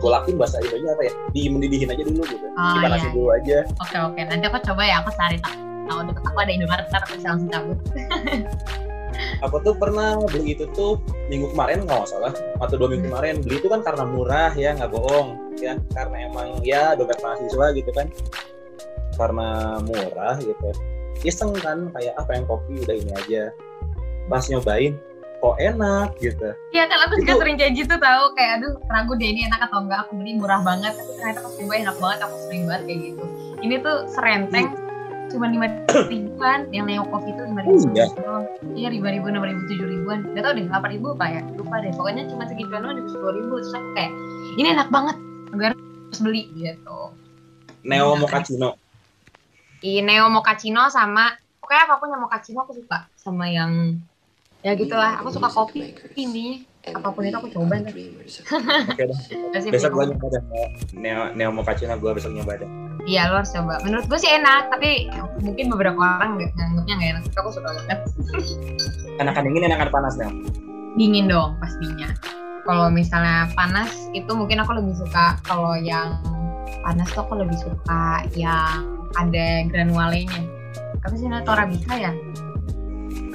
[0.00, 1.12] golakin bahasa Indonesia apa ya?
[1.34, 2.46] Di mendidihin aja dulu gitu.
[2.54, 3.14] Oh, dipanasin iya.
[3.14, 3.58] dulu aja.
[3.82, 4.20] Oke oke.
[4.26, 5.38] Nanti aku coba ya aku cari
[5.90, 7.78] tahu deket aku ada Indomaret ntar aku bisa langsung cabut
[9.44, 12.32] aku tuh pernah beli itu tuh minggu kemarin nggak salah.
[12.58, 13.12] Atau dua minggu hmm.
[13.12, 13.34] kemarin.
[13.44, 15.28] Beli itu kan karena murah ya nggak bohong
[15.58, 15.74] ya.
[15.92, 18.06] Karena emang ya dompet mahasiswa gitu kan.
[19.16, 20.68] Karena murah gitu.
[21.20, 23.42] Iseng kan kayak apa ah, yang kopi udah ini aja.
[24.30, 24.96] Pas nyobain
[25.40, 26.52] kok enak gitu.
[26.76, 29.80] Iya kan aku juga sering kayak gitu tahu kayak aduh ragu deh ini enak atau
[29.80, 30.04] enggak?
[30.04, 30.92] Aku beli murah banget.
[30.96, 33.24] Tapi ternyata pas coba enak banget aku sering banget kayak gitu.
[33.60, 34.89] Ini tuh serenteng hmm
[35.30, 35.66] cuma lima
[36.12, 38.06] ribuan yang neo coffee itu lima ribu oh, iya.
[38.74, 40.26] iya lima ribu enam ribu tujuh ribuan.
[40.34, 41.42] Gak tau deh delapan ribu apa ya?
[41.54, 41.92] Lupa deh.
[41.94, 43.54] Pokoknya cuma segituan doang di sepuluh ribu.
[43.62, 44.12] Terus aku kayak
[44.58, 45.16] ini enak banget
[45.50, 46.98] gue harus beli gitu.
[47.86, 48.76] Neo mochaccino
[49.80, 53.96] iya neo mochaccino sama pokoknya apa pun yang mochaccino aku suka sama yang
[54.60, 55.20] ya gitulah.
[55.24, 57.92] Aku suka kopi ini apa pun itu aku coba oke
[58.96, 60.42] okay, besok gue nyoba deh
[60.96, 62.70] neo neo mochaccino gue besok nyoba deh
[63.08, 63.80] Iya lo harus coba.
[63.80, 65.08] Menurut gue sih enak, tapi
[65.40, 67.22] mungkin beberapa orang nggak nganggapnya nggak enak.
[67.32, 67.98] Tapi aku suka banget.
[69.16, 70.44] Enakan dingin, enakan panas dong?
[71.00, 72.12] Dingin dong pastinya.
[72.68, 76.20] Kalau misalnya panas itu mungkin aku lebih suka kalau yang
[76.84, 78.84] panas tuh aku lebih suka yang
[79.16, 80.44] ada granulanya.
[81.00, 82.12] Apa sih namanya Torabika ya?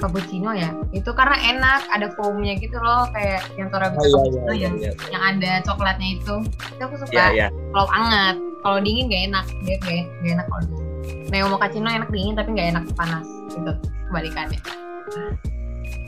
[0.00, 4.06] Cappuccino ya itu karena enak ada foamnya gitu loh kayak yang Torabika oh,
[4.52, 4.90] iya, iya, iya, iya.
[5.12, 7.48] yang ada coklatnya itu itu aku suka iya, iya.
[7.72, 10.86] kalau hangat kalau dingin gak enak dia gak, gak enak kalau dingin
[11.30, 13.72] neo mochaccino enak dingin tapi gak enak panas gitu
[14.10, 14.60] kebalikannya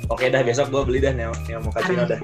[0.09, 2.16] Oke dah besok gue beli dah neo neo mochaccino dah.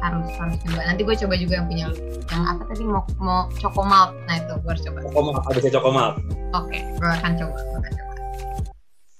[0.00, 0.80] Harus harus coba.
[0.88, 1.96] Nanti gue coba juga yang punya lu.
[2.32, 3.44] Yang apa tadi mau mau
[3.84, 4.98] malt Nah itu gue harus coba.
[5.04, 6.14] Choco ada sih malt
[6.56, 7.56] Oke, gue akan coba.
[7.60, 8.05] Gue akan coba.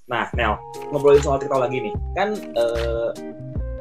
[0.07, 0.55] Nah, Nel,
[0.91, 1.93] ngobrolin soal TikTok lagi nih.
[2.15, 3.11] Kan uh,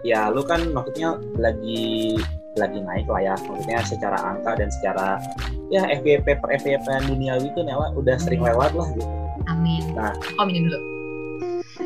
[0.03, 2.19] ya lu kan maksudnya lagi
[2.57, 5.21] lagi naik lah ya maksudnya secara angka dan secara
[5.69, 9.07] ya FYP per FYP duniawi itu Nela udah sering lewat lah gitu.
[9.47, 9.83] Amin.
[9.95, 10.11] Nah,
[10.43, 10.79] aminin dulu.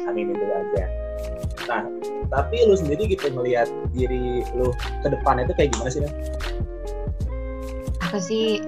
[0.09, 0.85] Aminin dulu aja.
[1.69, 1.85] Nah,
[2.33, 4.73] tapi lu sendiri gitu melihat diri lu
[5.05, 6.13] ke depan itu kayak gimana sih, Nel?
[8.09, 8.65] Aku sih,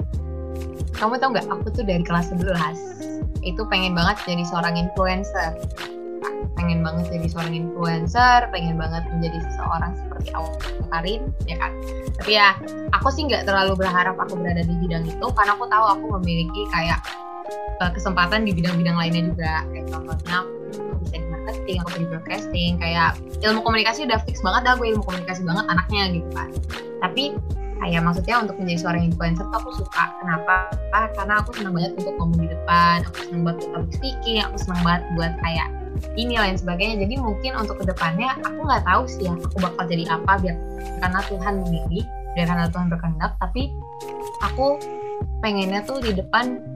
[0.96, 1.46] kamu tau nggak?
[1.48, 5.58] Aku tuh dari kelas 11 itu pengen banget jadi seorang influencer
[6.62, 10.54] pengen banget jadi seorang influencer, pengen banget menjadi seseorang seperti Awal
[10.94, 11.72] Karin, ya kan.
[12.22, 12.54] Tapi ya,
[12.94, 16.62] aku sih nggak terlalu berharap aku berada di bidang itu, karena aku tahu aku memiliki
[16.70, 17.02] kayak
[17.82, 19.52] uh, kesempatan di bidang-bidang lainnya juga.
[19.74, 20.38] Kayak contohnya
[21.02, 23.10] bisa di marketing, aku di broadcasting, kayak
[23.42, 26.48] ilmu komunikasi udah fix banget dah, gue ilmu komunikasi banget anaknya gitu kan.
[27.02, 27.24] Tapi
[27.82, 30.04] kayak maksudnya untuk menjadi seorang influencer tuh aku suka.
[30.22, 30.70] Kenapa?
[31.18, 34.80] Karena aku senang banget untuk ngomong di depan aku senang banget untuk speaking aku senang
[34.86, 35.68] banget buat kayak
[36.14, 36.96] ini lain sebagainya.
[37.02, 40.56] Jadi mungkin untuk ke depannya aku nggak tahu sih ya aku bakal jadi apa biar
[41.02, 43.76] karena Tuhan memilih biar karena Tuhan berkehendak tapi
[44.40, 44.80] aku
[45.44, 46.71] pengennya tuh di depan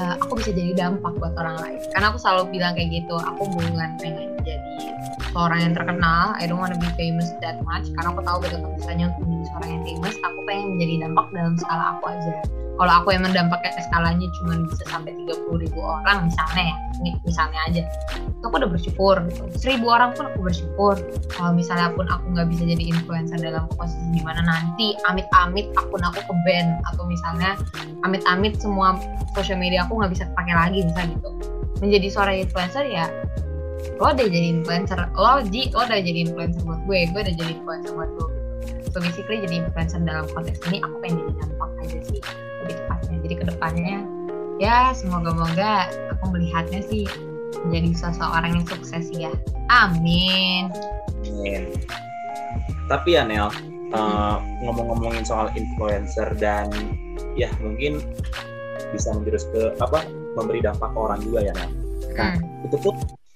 [0.00, 1.80] uh, aku bisa jadi dampak buat orang lain.
[1.92, 4.76] Karena aku selalu bilang kayak gitu aku bukan pengen jadi
[5.32, 7.88] seorang yang terkenal I don't wanna be famous that much.
[7.96, 11.54] Karena aku tahu betapa misalnya untuk menjadi seorang yang famous aku pengen menjadi dampak dalam
[11.60, 12.34] skala aku aja.
[12.76, 16.76] Kalau aku emang dampaknya skalanya cuma bisa sampai 30 ribu orang misalnya ya
[17.24, 17.82] misalnya aja.
[18.44, 19.42] Aku udah bersyukur gitu.
[19.56, 20.94] seribu orang pun aku bersyukur.
[21.32, 26.04] Kalau misalnya pun aku nggak bisa jadi influencer dalam posisi di mana nanti amit-amit akun
[26.04, 27.56] aku ke band atau misalnya
[28.04, 29.00] amit-amit semua
[29.32, 31.30] social media aku nggak bisa pakai lagi misalnya gitu.
[31.78, 33.06] Menjadi seorang influencer ya
[33.96, 37.50] lo udah jadi influencer lo ji lo udah jadi influencer buat gue gue udah jadi
[37.54, 38.26] influencer buat lo.
[38.90, 42.20] So basically jadi influencer dalam konteks ini aku pengen jadi dampak aja sih
[42.64, 43.16] lebih tepatnya.
[43.22, 43.96] Jadi ke depannya
[44.56, 47.04] ya semoga-moga aku melihatnya sih
[47.68, 49.32] menjadi sosok orang yang sukses ya.
[49.68, 50.72] Amin.
[51.24, 51.76] Amin.
[52.86, 53.50] Tapi ya Nel
[53.92, 56.70] uh, ngomong-ngomongin soal influencer dan
[57.36, 58.00] ya mungkin
[58.92, 60.04] bisa menjurus ke apa
[60.36, 61.68] memberi dampak ke orang juga ya nah
[62.34, 62.66] hmm.
[62.66, 62.94] itu tuh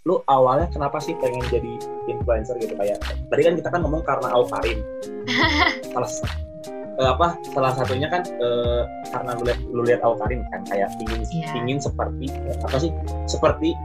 [0.08, 1.72] lu awalnya kenapa sih pengen jadi
[2.08, 4.80] influencer gitu kayak tadi kan kita kan ngomong karena Aukarin
[5.92, 6.10] salah
[6.96, 11.20] uh, apa salah satunya kan uh, karena lu lihat lu lihat Awkarin kan kayak ingin
[11.28, 11.52] yeah.
[11.60, 12.32] ingin seperti
[12.64, 12.90] apa sih
[13.28, 13.76] seperti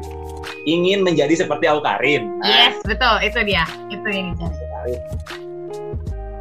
[0.66, 2.42] ingin menjadi seperti Awkarin.
[2.42, 3.66] Yes, nah, betul, itu dia.
[3.94, 4.96] Itu yang dicari.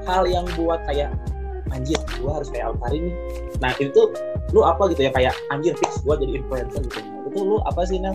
[0.04, 1.12] Hal yang buat kayak
[1.72, 3.16] anjir, gua harus kayak Awkarin nih.
[3.60, 4.08] Nah, itu tuh
[4.52, 7.00] lu apa gitu ya kayak anjir fix gua jadi influencer gitu.
[7.30, 8.14] Itu lu apa sih, Nel?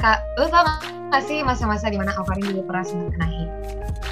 [0.00, 0.66] Kak, lu tau
[1.12, 3.50] gak sih masa-masa di mana Awkarin juga pernah sempat kena hit?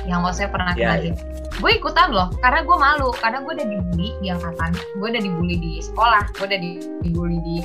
[0.06, 1.04] Yang maksudnya pernah yeah, kena yeah.
[1.10, 5.22] hit gue ikutan loh karena gue malu karena gue udah dibully di angkatan gue udah
[5.22, 6.60] dibully di sekolah gue udah
[7.04, 7.56] dibully di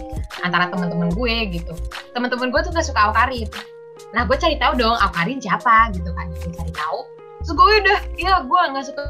[0.44, 1.74] antara teman-teman gue gitu
[2.12, 3.48] teman-teman gue tuh gak suka Awkarin
[4.12, 7.00] nah gue cari tahu dong Awkarin siapa gitu kan gue cari tahu
[7.40, 9.02] terus gue udah ya gue nggak suka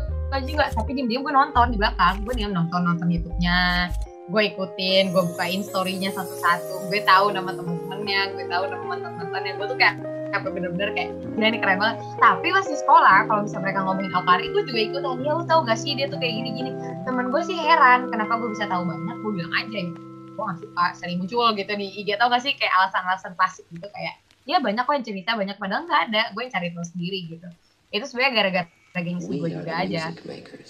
[0.45, 3.89] juga tapi diem-diem gue nonton di belakang gue diem nonton nonton YouTube-nya
[4.25, 6.89] gue ikutin gue bukain story-nya satu-satu.
[6.89, 9.53] Gue tahu nama teman-temannya gue tahu nama mantan-mantannya.
[9.57, 10.01] Gue tuh kayak
[10.33, 11.97] kayak bener-bener kayak gila ini keren banget.
[12.17, 15.17] Tapi pas di sekolah kalau misalnya mereka ngomongin Alkari gue juga ikutan.
[15.21, 16.71] Ya lu tau gak sih dia tuh kayak gini-gini?
[17.05, 19.99] Temen gue sih heran kenapa gue bisa tahu banyak gue bilang aja gitu.
[20.35, 23.87] Gue gak suka sering muncul gitu di IG tau gak sih kayak alasan-alasan klasik gitu
[23.93, 26.23] kayak ya banyak kok yang cerita banyak padahal nggak ada.
[26.33, 27.47] Gue yang cari tahu sendiri gitu.
[27.93, 28.67] Itu sebenarnya gara-gara
[29.03, 30.13] gengsi gue juga aja.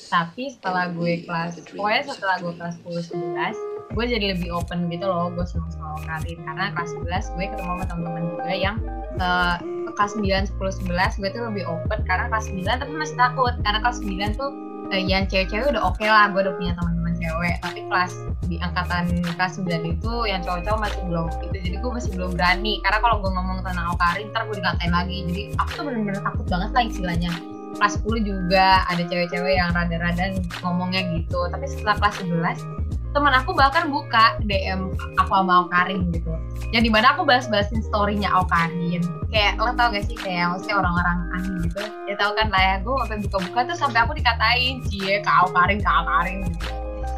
[0.10, 5.06] tapi setelah gue kelas pokoknya setelah gue kelas 10 11 gue jadi lebih open gitu
[5.06, 8.78] loh gue seneng sama karir karena kelas 11 gue ketemu sama teman-teman juga yang
[9.22, 9.58] uh,
[9.96, 13.54] kelas 9, 10, 11 gue tuh lebih open karena kelas 9 tapi masih takut.
[13.64, 14.52] Karena kelas 9 tuh
[14.92, 17.56] uh, yang cewek-cewek udah oke okay lah gue udah punya teman-teman cewek.
[17.64, 18.12] Tapi kelas
[18.46, 21.58] di angkatan kelas 9 itu yang cowok-cowok masih belum gitu.
[21.72, 22.74] Jadi gue masih belum berani.
[22.84, 25.18] Karena kalau gue ngomong tentang Aukarin ntar gue dikatain lagi.
[25.32, 27.34] Jadi aku tuh bener-bener takut banget lah istilahnya
[27.76, 30.34] kelas 10 juga ada cewek-cewek yang rada-rada
[30.64, 31.48] ngomongnya gitu.
[31.52, 32.86] Tapi setelah kelas 11
[33.16, 36.36] teman aku bahkan buka DM aku sama Aukarin gitu.
[36.76, 39.00] Yang di mana aku bahas-bahasin storynya Aukarin.
[39.32, 40.20] Kayak lo tau gak sih?
[40.20, 41.80] Kayak maksudnya orang-orang aneh gitu.
[42.12, 45.80] Ya tau kan lah ya gue sampai buka-buka tuh sampai aku dikatain cie ke Aukarin
[45.80, 46.44] ke Aukarin.
[46.52, 46.68] Gitu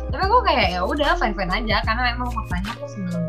[0.07, 1.77] tapi gue kayak ya udah fine fine aja.
[1.83, 3.23] Karena memang faktanya aku seneng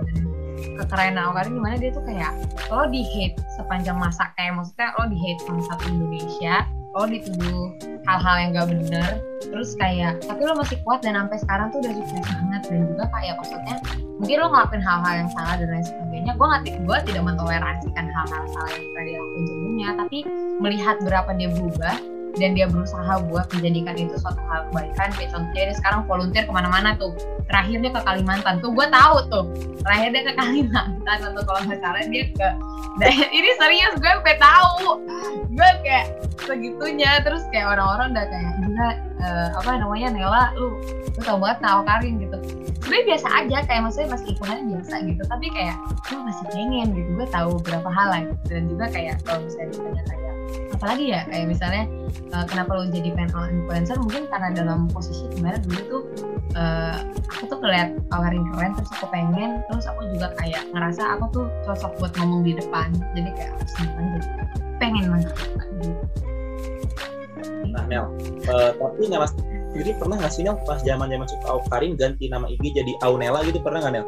[0.79, 2.33] kekerenan Aukarin gimana dia tuh kayak
[2.71, 6.63] lo di hate sepanjang masa kayak maksudnya lo di hate sama satu Indonesia
[6.99, 7.71] lo dituduh
[8.03, 9.11] hal-hal yang gak bener.
[9.39, 12.63] Terus kayak tapi lo masih kuat dan sampai sekarang tuh udah sukses banget.
[12.67, 13.77] Dan juga kayak maksudnya
[14.19, 16.33] mungkin lo ngelakuin hal-hal yang salah dan lain sebagainya.
[16.35, 19.89] Gue nggak gue tidak mentoleransikan hal-hal salah yang pernah dilakuin sebelumnya.
[19.95, 20.19] Tapi
[20.59, 25.65] melihat berapa dia berubah dan dia berusaha buat menjadikan itu suatu hal kebaikan kayak contohnya
[25.69, 27.13] dia sekarang volunteer ke mana-mana tuh.
[27.51, 29.45] Terakhirnya ke Kalimantan tuh gue tahu tuh.
[29.83, 32.49] Terakhir dia ke Kalimantan atau kalau nggak salah dia ke
[33.35, 35.03] ini serius gue sampai tahu.
[35.53, 36.07] Gue kayak
[36.47, 38.53] segitunya terus kayak orang-orang udah kayak
[39.23, 40.79] uh, apa namanya Nela lu
[41.15, 42.39] lu tau banget tahu Karin gitu.
[42.79, 45.77] Sebenarnya biasa aja kayak maksudnya masih ikunannya biasa gitu tapi kayak
[46.09, 48.43] gue masih pengen gitu gue tahu beberapa hal lah gitu.
[48.49, 50.29] dan juga kayak kalau misalnya ditanya kayak
[50.73, 51.21] apalagi ya?
[51.27, 51.85] Kayak misalnya
[52.33, 53.97] uh, kenapa lo jadi fan influencer?
[53.99, 56.03] Mungkin karena dalam posisi di mana dulu tuh
[56.55, 56.97] uh,
[57.35, 61.47] aku tuh ngeliat Karin keren terus aku pengen terus aku juga kayak ngerasa aku tuh
[61.67, 62.95] cocok buat ngomong di depan.
[63.19, 64.19] Jadi kayak jadi
[64.79, 65.35] pengen banget.
[65.83, 66.28] gitu
[67.73, 68.05] Nah Nel,
[68.49, 72.49] uh, tapi Nela sendiri pernah nggak sih Nel pas zaman zaman suka Karin ganti nama
[72.49, 74.07] IG jadi Aunela gitu pernah nggak Nel?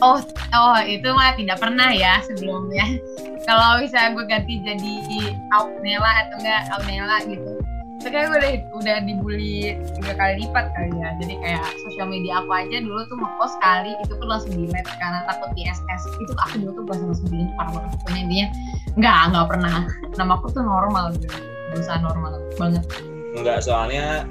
[0.00, 0.16] Oh,
[0.56, 2.96] oh itu mah tidak pernah ya sebelumnya.
[3.44, 4.94] Kalau misalnya gue ganti jadi
[5.52, 7.60] Aunela atau enggak Aunela gitu.
[8.02, 11.08] Kayak gue udah, udah dibully tiga kali lipat kali ya.
[11.20, 15.20] Jadi kayak sosial media aku aja dulu tuh ngepost kali itu pun langsung di karena
[15.28, 16.02] takut di SS.
[16.24, 17.90] Itu aku dulu tuh bahasa langsung di parah banget.
[18.00, 18.46] Pokoknya intinya
[18.96, 19.76] nggak nggak pernah.
[20.16, 22.84] Nama aku tuh normal gitu berusaha normal banget
[23.32, 24.28] enggak soalnya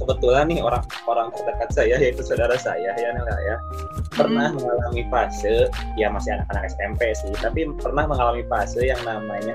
[0.00, 3.56] kebetulan nih orang orang terdekat saya yaitu saudara saya ya Nela ya
[4.16, 4.58] pernah hmm.
[4.58, 9.54] mengalami fase ya masih anak-anak SMP sih tapi pernah mengalami fase yang namanya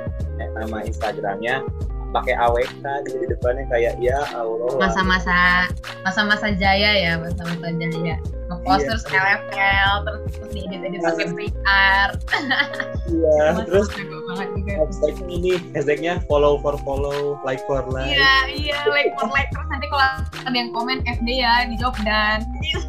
[0.56, 1.66] nama Instagramnya
[2.16, 5.68] pakai AWK gitu di depannya kayak ya Allah masa-masa
[6.08, 8.16] masa-masa jaya ya masa-masa jaya
[8.50, 12.20] ngepost iya, terus LFL terus terus edit edit pakai art
[13.10, 13.88] iya terus
[14.76, 18.12] hashtag ini hashtagnya follow for follow like for like.
[18.12, 19.50] Iya iya like for like.
[19.54, 20.08] Terus nanti kalau
[20.46, 22.44] ada yang komen FD ya dijawab dan.
[22.62, 22.80] Iya.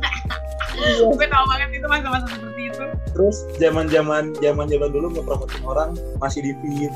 [1.17, 2.85] gue tau banget itu masa-masa seperti itu.
[3.17, 5.91] Terus zaman zaman zaman zaman dulu ngepromotin orang
[6.21, 6.93] masih di feed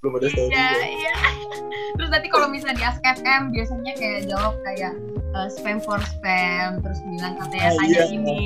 [0.00, 1.14] belum ada story iya iya.
[2.00, 4.96] Terus nanti kalau misalnya di Ask FM biasanya kayak jawab kayak
[5.36, 8.04] uh, spam for spam terus bilang katanya ah, tanya iya.
[8.08, 8.44] ini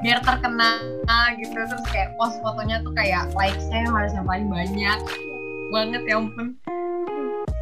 [0.00, 0.80] biar terkenal
[1.36, 1.52] gitu.
[1.52, 4.98] Terus kayak post fotonya tuh kayak like saya harus yang paling banyak.
[5.68, 6.56] Banget ya ampun.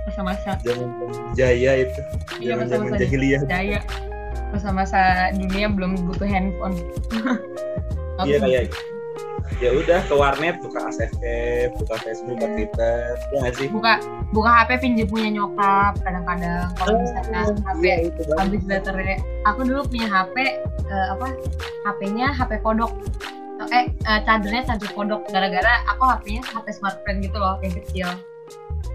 [0.06, 0.50] Masa-masa.
[0.62, 0.88] Zaman
[1.34, 2.00] jaya itu.
[2.38, 3.40] Iya masa-masa jahiliyah.
[3.48, 3.80] jaya.
[4.54, 5.00] Masa-masa
[5.34, 6.76] dunia belum butuh handphone.
[8.22, 8.70] Iya kayak
[9.62, 11.22] ya udah ke warnet buka ACV
[11.78, 13.66] buka Facebook buka Twitter ya nggak sih?
[13.70, 13.92] Buka
[14.34, 19.60] buka HP pinjam punya nyokap kadang-kadang kalau misalnya oh, HP iya, itu habis baterai aku
[19.66, 21.26] dulu punya HP uh, eh, apa
[21.86, 22.92] HP-nya HP kodok.
[23.70, 25.22] Eh uh, chargernya charger kodok.
[25.30, 28.08] Gara-gara aku HP-nya HP smartphone gitu loh yang kecil.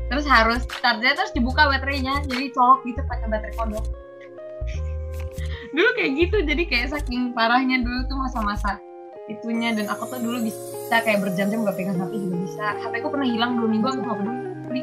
[0.08, 3.86] Terus harus chargernya terus dibuka baterainya jadi colok gitu pakai baterai kodok.
[5.76, 8.80] Dulu kayak gitu jadi kayak saking parahnya dulu tuh masa-masa
[9.28, 9.76] itunya.
[9.76, 12.66] Dan aku tuh dulu bisa kayak berjam-jam gak pegang HP juga bisa.
[12.80, 14.82] HP aku pernah hilang dua minggu aku gak peduli.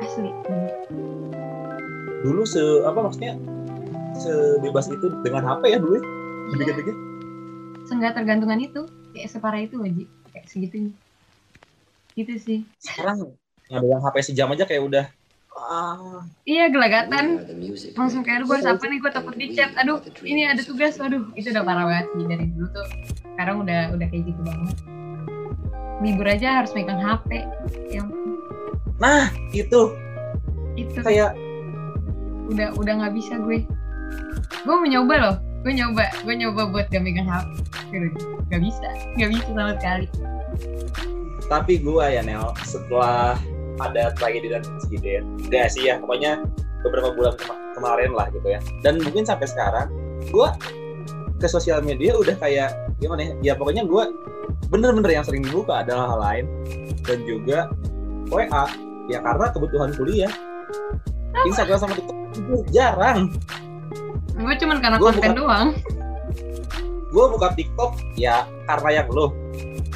[0.00, 0.30] Asli.
[2.20, 3.34] Dulu se apa maksudnya?
[4.20, 6.02] Sebebas itu dengan HP ya dulu ya?
[6.04, 6.56] iya.
[6.60, 6.96] dikit-dikit.
[7.88, 8.84] Seenggak tergantungan itu.
[9.16, 10.04] Kayak separah itu aja.
[10.34, 10.92] Kayak segitunya.
[12.18, 12.58] Gitu sih.
[12.82, 13.36] Sekarang
[13.70, 15.04] ada yang HP sejam aja kayak udah
[15.60, 16.24] Ah.
[16.48, 17.44] Iya gelagatan.
[17.92, 19.76] Langsung kayak gue siapa nih gue takut di chat.
[19.76, 20.96] Aduh ini ada tugas.
[20.96, 22.86] Aduh itu udah parah banget sih dari dulu tuh.
[23.36, 24.76] Sekarang udah udah kayak gitu banget.
[26.00, 27.44] Libur aja harus megang HP.
[27.92, 28.08] Yang...
[28.96, 29.92] Nah itu.
[30.80, 30.98] Itu.
[31.04, 31.36] Kayak
[32.50, 33.62] udah udah nggak bisa gue.
[34.64, 35.36] Gue mau nyoba loh.
[35.60, 36.08] Gue nyoba.
[36.24, 37.52] Gue nyoba buat gak megang HP.
[38.48, 38.88] Gak bisa.
[39.16, 40.06] Gak bisa sama sekali.
[41.50, 43.34] Tapi gue ya Nel setelah
[43.78, 46.42] ada tragedi dan insiden enggak sih ya pokoknya
[46.82, 47.34] beberapa bulan
[47.76, 48.60] kemarin lah gitu ya.
[48.80, 49.88] Dan mungkin sampai sekarang
[50.28, 50.48] gue
[51.40, 54.04] ke sosial media udah kayak gimana ya ya pokoknya gue
[54.68, 56.44] bener-bener yang sering dibuka adalah hal lain.
[57.04, 57.68] Dan juga
[58.30, 58.64] WA
[59.08, 60.32] ya karena kebutuhan kuliah.
[61.46, 63.32] Instagram sama TikTok itu jarang.
[64.36, 65.68] Gue cuman karena gua konten buka, doang.
[67.10, 69.32] Gue buka TikTok ya karena yang lo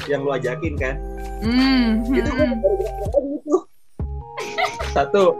[0.05, 0.95] yang lo ajakin kan
[1.45, 3.37] hmm, itu hmm.
[3.39, 3.57] itu
[4.95, 5.37] satu.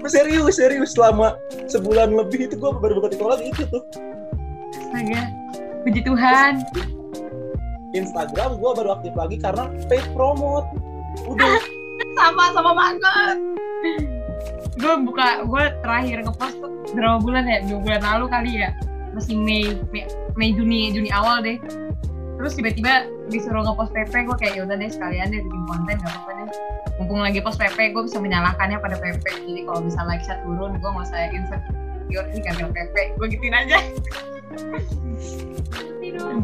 [0.00, 0.96] Gue serius serius.
[0.96, 1.36] Selama
[1.68, 3.82] sebulan lebih itu gue baru buka TikTok lagi itu tuh.
[4.78, 5.22] Astaga.
[5.84, 6.52] Puji Tuhan.
[7.94, 10.66] Instagram gue baru aktif lagi karena paid promote.
[11.28, 11.58] Udah.
[12.18, 13.38] Sama sama banget
[14.74, 17.58] gue buka gue terakhir ngepost tuh berapa bulan ya?
[17.66, 18.70] Dua bulan lalu kali ya.
[19.14, 21.58] Masih Mei Mei, Mei Juni Juni awal deh
[22.34, 26.30] terus tiba-tiba disuruh ngepost PP gue kayak yaudah deh sekalian deh bikin konten gak apa-apa
[26.34, 26.48] deh.
[26.98, 30.76] Mumpung lagi post PP gue bisa menyalahkannya pada PP jadi kalau bisa like chat turun
[30.78, 33.78] gue nggak usah insecure ini kan PP gue gituin aja.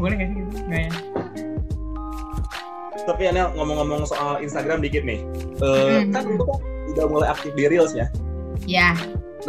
[0.01, 0.51] Boleh gak sih gitu?
[0.67, 0.91] Nggak ya?
[3.01, 5.21] Tapi Anel ngomong-ngomong soal Instagram dikit nih.
[5.61, 6.13] Uh, hmm.
[6.13, 6.59] kan itu kan
[6.95, 8.07] udah mulai aktif di Reels ya?
[8.65, 8.93] Iya.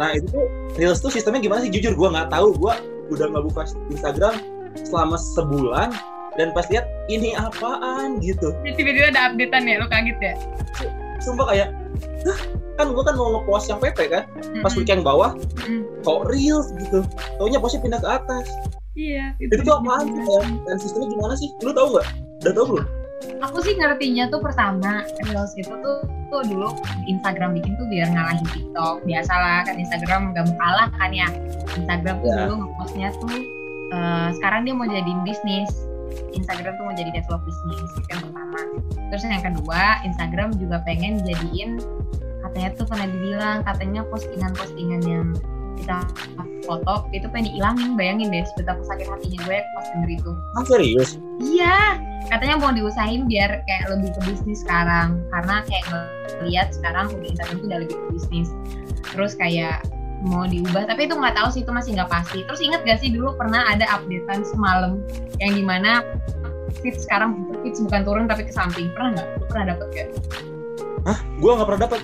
[0.01, 0.45] Nah itu tuh
[0.77, 1.69] Reels tuh sistemnya gimana sih?
[1.69, 2.55] Jujur gue nggak tahu.
[2.57, 2.73] Gue
[3.13, 3.61] udah nggak buka
[3.93, 4.35] Instagram
[4.81, 5.89] selama sebulan
[6.37, 8.17] dan pas lihat ini apaan?
[8.19, 8.53] Gitu.
[8.63, 10.33] Tiba-tiba ada updatean ya lo kaget ya?
[11.21, 11.69] Sumpah kayak
[12.23, 12.39] Hah,
[12.79, 14.23] kan gue kan mau ngepost yang PP kan?
[14.63, 14.89] Pas mm-hmm.
[14.89, 15.81] yang bawah mm-hmm.
[16.01, 17.05] kok reels gitu.
[17.37, 18.47] Taunya postnya pindah ke atas.
[18.93, 21.49] Iya itu, itu tuh apaan sih ya dan sistemnya gimana sih?
[21.65, 22.07] Lu tau nggak?
[22.45, 22.85] Udah tau belum?
[23.39, 26.75] Aku sih ngertinya tuh pertama reels itu tuh tuh dulu
[27.07, 29.01] Instagram bikin tuh biar ngalahin TikTok.
[29.05, 31.27] Biasalah kan Instagram gak mau kalah kan ya.
[31.73, 32.39] Instagram tuh yeah.
[32.45, 33.37] dulu ngepostnya tuh
[33.93, 35.69] uh, sekarang dia mau jadiin bisnis
[36.33, 38.59] Instagram tuh mau jadi develop bisnis itu yang pertama.
[39.13, 41.81] Terus yang kedua Instagram juga pengen jadiin
[42.43, 45.27] katanya tuh pernah dibilang katanya postingan-postingan yang
[45.79, 46.05] kita
[46.63, 50.31] foto itu pengen dihilangin bayangin deh betapa sakit hatinya gue pas denger itu.
[50.55, 51.09] Ah serius?
[51.43, 51.99] Iya
[52.31, 55.85] katanya mau diusahain biar kayak lebih ke bisnis sekarang karena kayak
[56.39, 58.49] ngeliat sekarang Instagram tuh udah lebih ke bisnis.
[59.11, 59.83] Terus kayak
[60.23, 62.39] mau diubah tapi itu nggak tahu sih itu masih nggak pasti.
[62.47, 65.03] Terus inget gak sih dulu pernah ada updatean semalam
[65.43, 66.01] yang di mana
[66.79, 68.87] feed sekarang feed bukan turun tapi ke samping.
[68.95, 69.27] Pernah nggak?
[69.37, 70.07] Lu pernah dapet gak?
[71.03, 71.17] Hah?
[71.37, 72.01] Gue nggak pernah dapet.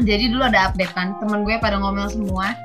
[0.00, 2.56] Jadi dulu ada updatean temen gue pada ngomel semua.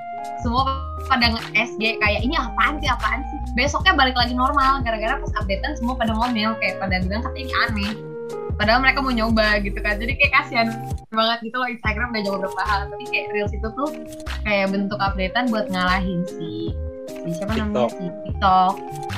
[0.42, 0.64] Semua
[1.08, 3.40] pada nge-SG kayak ini apaan sih apaan sih?
[3.60, 7.54] Besoknya balik lagi normal gara-gara pas updatean semua pada ngomel kayak pada bilang katanya ini
[7.68, 7.94] aneh
[8.58, 10.02] padahal mereka mau nyoba gitu kan.
[10.02, 10.68] Jadi kayak kasihan
[11.14, 13.90] banget gitu loh Instagram udah jauh beberapa hal tapi kayak Reels itu tuh
[14.44, 16.74] kayak bentuk updatean buat ngalahin si
[17.08, 17.90] si siapa namanya?
[17.94, 18.74] Si TikTok.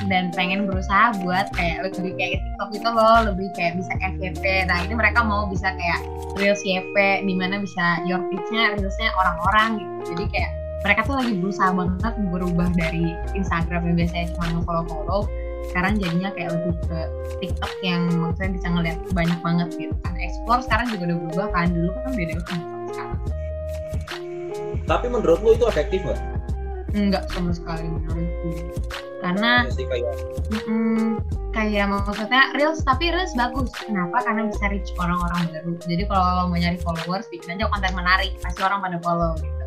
[0.08, 4.78] Dan pengen berusaha buat kayak lebih kayak TikTok itu loh lebih kayak bisa FYP nah
[4.80, 6.00] ini mereka mau bisa kayak
[6.38, 6.96] Reels YP
[7.26, 10.16] di mana bisa your pitch-nya Reelsnya orang-orang gitu.
[10.16, 10.50] Jadi kayak
[10.80, 15.28] mereka tuh lagi berusaha banget berubah dari Instagram yang biasanya cuma nge-follow-follow
[15.70, 16.98] sekarang jadinya kayak lebih ke
[17.38, 20.14] TikTok yang maksudnya bisa ngeliat banyak banget gitu kan.
[20.18, 22.58] Explore sekarang juga udah berubah kan dulu kan beda kan
[22.90, 23.18] sekarang.
[24.90, 26.20] Tapi menurut lo itu efektif nggak?
[26.90, 28.50] Enggak sama sekali menurutku.
[29.20, 30.14] Karena ya sih, kayak
[30.66, 31.08] mm,
[31.54, 33.70] kayak maksudnya reels tapi reels bagus.
[33.78, 34.26] Kenapa?
[34.26, 35.70] Karena bisa reach orang-orang baru.
[35.86, 38.34] Jadi kalau mau nyari followers bikin aja konten menarik.
[38.42, 39.59] Pasti orang pada follow gitu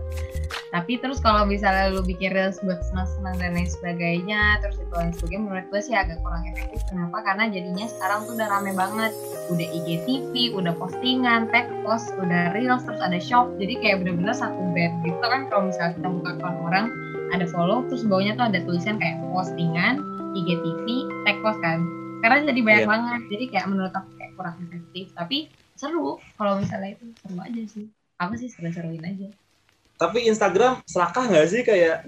[0.74, 5.14] tapi terus kalau misalnya lu bikin reels buat senang-senang dan lain sebagainya terus itu lain
[5.14, 6.82] sebagainya menurut gue sih agak kurang efektif.
[6.90, 7.22] Kenapa?
[7.22, 9.14] Karena jadinya sekarang tuh udah rame banget.
[9.54, 13.54] Udah IGTV udah postingan tag post udah reels terus ada shop.
[13.62, 15.46] Jadi kayak bener-bener satu band gitu kan.
[15.54, 16.86] Kalau misalnya kita buka akun orang
[17.38, 20.02] ada follow terus bawahnya tuh ada tulisan kayak postingan
[20.34, 20.86] IGTV
[21.30, 21.86] tag post kan.
[22.18, 22.90] Sekarang jadi banyak yeah.
[22.90, 23.22] banget.
[23.30, 25.14] Jadi kayak menurut aku kayak kurang efektif.
[25.14, 26.18] Tapi seru.
[26.34, 27.86] Kalau misalnya itu seru aja sih.
[28.18, 29.30] Aku sih seru-seruin aja
[30.02, 32.04] tapi Instagram serakah nggak sih kayak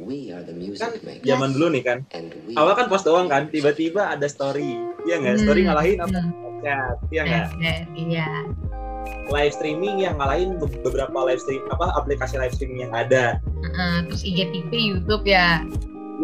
[0.75, 1.97] kan zaman dulu nih kan.
[2.57, 3.47] Awal kan post doang kan.
[3.53, 4.75] Tiba-tiba ada story.
[5.05, 5.45] Iya nggak?
[5.45, 5.69] Story hmm.
[5.69, 6.19] ngalahin apa?
[6.65, 7.47] Chat iya nggak?
[7.93, 8.29] Iya.
[9.29, 13.37] Live streaming yang ngalahin beberapa live stream apa aplikasi live streaming yang ada.
[13.77, 15.61] Uh, terus IGTV YouTube ya.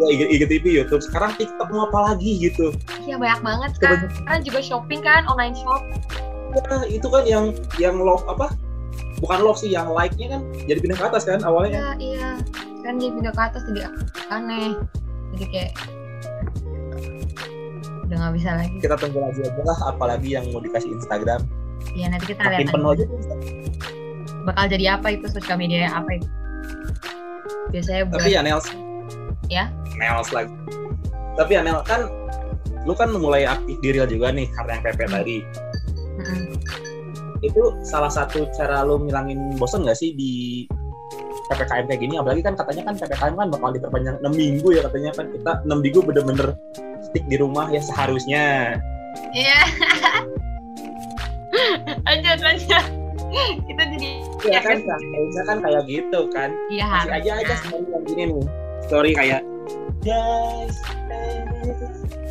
[0.02, 1.02] Ya IGTV YouTube.
[1.04, 2.74] Sekarang TikTok mau apa lagi gitu?
[3.06, 3.98] Iya banyak banget kan.
[4.10, 5.82] Sekarang juga shopping kan online shop.
[6.52, 8.52] Ya itu kan yang yang love apa
[9.22, 11.78] bukan love sih yang like-nya kan jadi pindah ke atas kan awalnya.
[11.78, 12.30] Iya iya.
[12.82, 13.80] Kan dia pindah ke atas jadi
[14.34, 14.74] aneh
[15.38, 15.72] jadi kayak
[18.10, 18.76] udah nggak bisa lagi.
[18.82, 21.46] Kita tunggu lagi aja lah apalagi yang mau dikasih Instagram.
[21.94, 23.06] Iya nanti kita lihat penuh aja
[24.42, 26.28] bakal jadi apa itu sosial media apa itu?
[27.70, 28.18] Biasanya buat...
[28.18, 28.66] tapi ya Nels.
[29.46, 29.70] Ya?
[29.94, 30.50] Nels lagi.
[31.38, 32.10] Tapi ya Nel kan
[32.82, 35.14] lu kan mulai aktif di real juga nih karena yang PP hmm.
[35.14, 35.36] tadi.
[36.18, 36.81] Hmm
[37.42, 40.64] itu salah satu cara lo ngilangin bosan gak sih di
[41.50, 42.14] PPKM kayak gini?
[42.16, 45.26] Apalagi kan katanya kan PPKM kan bakal diperpanjang 6 minggu ya katanya kan.
[45.28, 46.48] Kita 6 minggu bener-bener
[47.02, 48.78] stick di rumah ya seharusnya.
[49.34, 49.60] Iya.
[52.08, 52.84] Lanjut lanjut.
[53.68, 54.10] Kita jadi
[54.48, 56.50] ya kan harusnya kan kayak gitu kan.
[56.72, 58.46] Iya masih aja aja story yang gini nih.
[58.88, 59.42] Story kayak
[60.02, 60.76] guys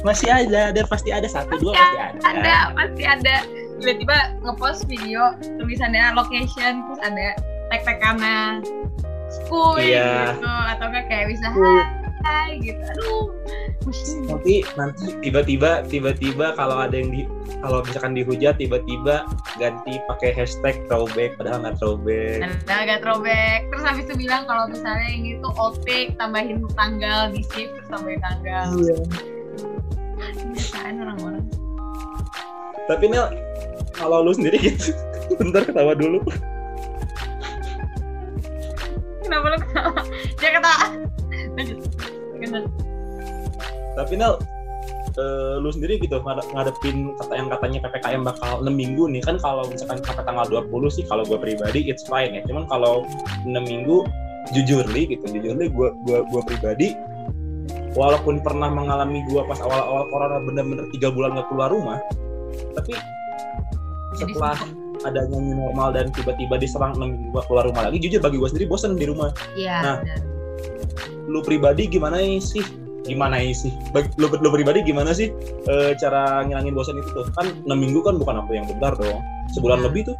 [0.01, 1.27] masih ada ada pasti ada.
[1.29, 2.19] Satu dua pasti ada.
[2.27, 3.35] ada pasti ada.
[3.81, 7.27] Tiba-tiba ngepost video tulisannya location terus ada
[7.73, 8.61] tag-tagannya
[9.31, 10.37] school iya.
[10.37, 10.53] gitu.
[10.77, 11.47] Atau enggak kayak bisa
[12.21, 12.81] hai gitu.
[12.81, 13.25] Aduh
[14.29, 17.25] nanti nanti tiba-tiba tiba-tiba kalau ada yang di
[17.65, 19.25] kalau misalkan dihujat tiba-tiba
[19.57, 22.39] ganti pakai hashtag throwback padahal nggak throwback.
[22.65, 23.59] Padahal nggak throwback.
[23.73, 28.21] Terus habis itu bilang kalau misalnya ini tuh outtake tambahin tanggal di shift terus tambahin
[28.21, 28.65] tanggal.
[28.77, 28.97] Iya.
[30.53, 31.43] Biasaan orang-orang.
[32.89, 33.27] Tapi Nel
[33.95, 34.95] kalau lu sendiri gitu
[35.39, 36.19] bentar ketawa dulu.
[39.23, 40.01] Kenapa lu ketawa?
[40.39, 40.87] Dia ketawa.
[43.91, 44.33] Tapi Nel
[45.19, 49.21] uh, lu sendiri gitu ngadepin kata yang katanya PPKM bakal 6 minggu nih.
[49.23, 52.41] Kan kalau misalkan sampai tanggal 20 sih kalau gue pribadi it's fine ya.
[52.47, 53.07] Cuman kalau
[53.43, 54.03] 6 minggu
[54.51, 56.97] jujur li gitu jujur li gue gua gua pribadi
[57.93, 61.99] walaupun pernah mengalami gue pas awal-awal corona bener-bener tiga bulan gak keluar rumah
[62.75, 62.95] tapi
[64.15, 64.55] setelah
[65.01, 67.17] adanya new normal dan tiba-tiba diserang enam
[67.47, 69.33] keluar rumah lagi jujur bagi gue sendiri bosan di rumah.
[69.57, 69.97] Iya nah
[71.31, 72.63] lu pribadi gimana sih
[73.05, 73.71] gimana sih?
[74.17, 75.33] Lu, lu pribadi gimana sih
[75.65, 77.25] e, cara ngilangin bosan itu tuh?
[77.37, 79.21] Kan enam minggu kan bukan apa yang bentar dong.
[79.51, 79.85] Sebulan nah.
[79.89, 80.17] lebih tuh.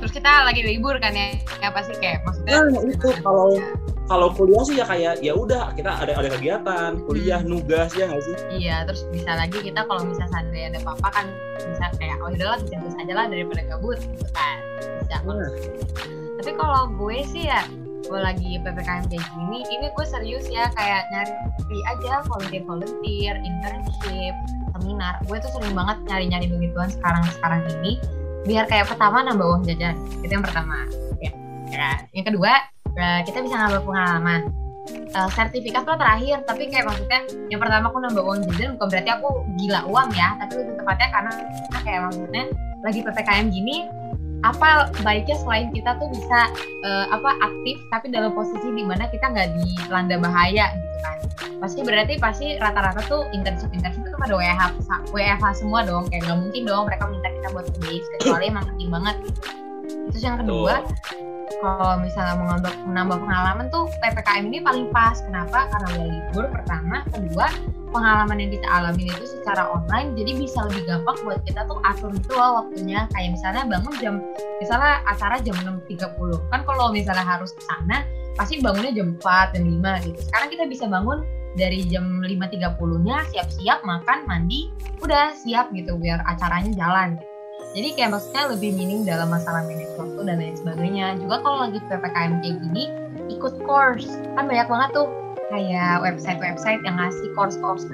[0.00, 1.36] Terus kita lagi libur kan ya?
[1.62, 3.64] Apa sih kayak maksudnya nah, itu kalau ya?
[4.04, 7.48] kalau kuliah sih ya kayak ya udah kita ada ada kegiatan kuliah hmm.
[7.48, 8.36] nugas ya nggak sih?
[8.52, 11.26] Iya terus bisa lagi kita kalau misalnya seandainya ada apa-apa kan
[11.64, 14.56] bisa kayak oh udahlah bisa nugas aja lah daripada kabut gitu kan.
[15.04, 15.50] Bisa hmm.
[16.42, 17.64] tapi kalau gue sih ya
[18.04, 21.32] gue lagi ppkm kayak gini ini gue serius ya kayak nyari
[21.96, 24.34] aja volunteer volunteer internship
[24.74, 25.14] seminar.
[25.24, 27.96] Gue tuh sering banget nyari nyari begituan sekarang sekarang ini
[28.44, 29.96] biar kayak pertama nambah uang jajan.
[30.20, 30.84] Itu yang pertama.
[31.22, 31.32] Ya,
[31.72, 31.90] ya.
[32.12, 32.52] yang kedua
[32.98, 34.40] uh, kita bisa ngambil pengalaman.
[35.16, 39.10] Uh, sertifikat tuh terakhir tapi kayak maksudnya yang pertama aku nambah uang jajan bukan berarti
[39.16, 41.32] aku gila uang ya tapi lebih tepatnya karena
[41.80, 42.44] kayak maksudnya
[42.84, 43.88] lagi ppkm gini
[44.44, 46.52] apa baiknya selain kita tuh bisa
[46.84, 51.16] uh, apa aktif tapi dalam posisi di mana kita nggak dilanda bahaya gitu kan.
[51.64, 54.62] Pasti berarti pasti rata-rata tuh internship internship itu pada WFH
[55.16, 58.90] WFH semua dong kayak nggak mungkin dong mereka minta kita buat base kecuali emang penting
[58.92, 59.16] banget.
[60.12, 60.84] Terus yang kedua
[61.64, 65.16] kalau misalnya nambah, menambah pengalaman tuh PPKM ini paling pas.
[65.24, 65.64] Kenapa?
[65.72, 67.48] Karena udah libur pertama, kedua
[67.88, 72.12] pengalaman yang kita alami itu secara online jadi bisa lebih gampang buat kita tuh atur
[72.12, 73.08] gitu loh waktunya.
[73.16, 74.14] Kayak misalnya bangun jam
[74.60, 75.56] misalnya acara jam
[75.88, 78.04] 6.30 kan kalau misalnya harus ke sana
[78.34, 80.20] pasti bangunnya jam 4 jam 5 gitu.
[80.28, 86.18] Sekarang kita bisa bangun dari jam 5.30 nya siap-siap makan mandi udah siap gitu biar
[86.26, 87.14] acaranya jalan
[87.74, 91.78] jadi kayak maksudnya lebih minim dalam masalah manage waktu dan lain sebagainya juga kalau lagi
[91.90, 92.84] PPKM kayak gini
[93.28, 94.08] ikut course
[94.38, 95.08] kan banyak banget tuh
[95.52, 97.86] kayak website-website yang ngasih course-course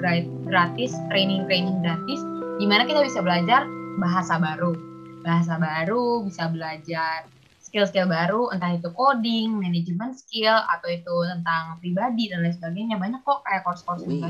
[0.47, 2.21] gratis, training-training gratis,
[2.57, 3.67] di mana kita bisa belajar
[4.01, 4.73] bahasa baru.
[5.21, 7.29] Bahasa baru, bisa belajar
[7.71, 12.99] skill-skill baru, entah itu coding, manajemen skill, atau itu tentang pribadi dan lain sebagainya.
[12.99, 14.27] Banyak kok kayak course-course itu.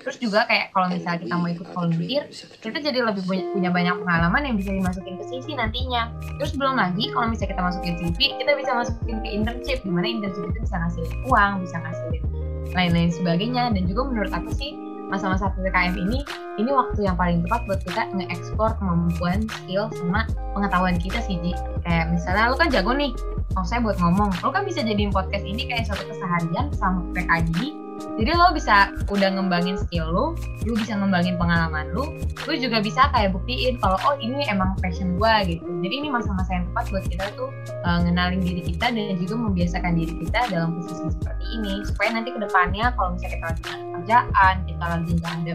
[0.00, 2.24] Terus juga kayak kalau misalnya kita mau ikut volunteer,
[2.64, 6.08] kita jadi lebih punya banyak pengalaman yang bisa dimasukin ke CV nantinya.
[6.40, 10.08] Terus belum lagi kalau misalnya kita masukin CV, kita bisa masukin ke internship, di mana
[10.08, 12.18] internship itu bisa ngasih uang, bisa ngasih
[12.72, 13.76] lain-lain sebagainya.
[13.76, 16.20] Dan juga menurut aku sih, masa-masa PPKM ini
[16.60, 21.52] ini waktu yang paling tepat buat kita nge-explore kemampuan, skill, sama pengetahuan kita sih Ji.
[21.86, 23.14] Kayak misalnya lu kan jago nih,
[23.56, 27.87] mau saya buat ngomong, lu kan bisa jadiin podcast ini kayak satu keseharian sama PKJ
[28.18, 30.26] jadi lo bisa udah ngembangin skill lo
[30.66, 32.14] lo bisa ngembangin pengalaman lo
[32.48, 35.64] lo juga bisa kayak buktiin kalau oh ini emang passion gue gitu.
[35.84, 37.50] Jadi ini masa-masa yang tepat buat kita tuh
[37.84, 41.74] uh, ngenalin diri kita dan juga membiasakan diri kita dalam posisi seperti ini.
[41.84, 43.62] Supaya nanti ke depannya kalau misalnya kita lagi
[43.98, 45.54] kerjaan kita lagi nggak ada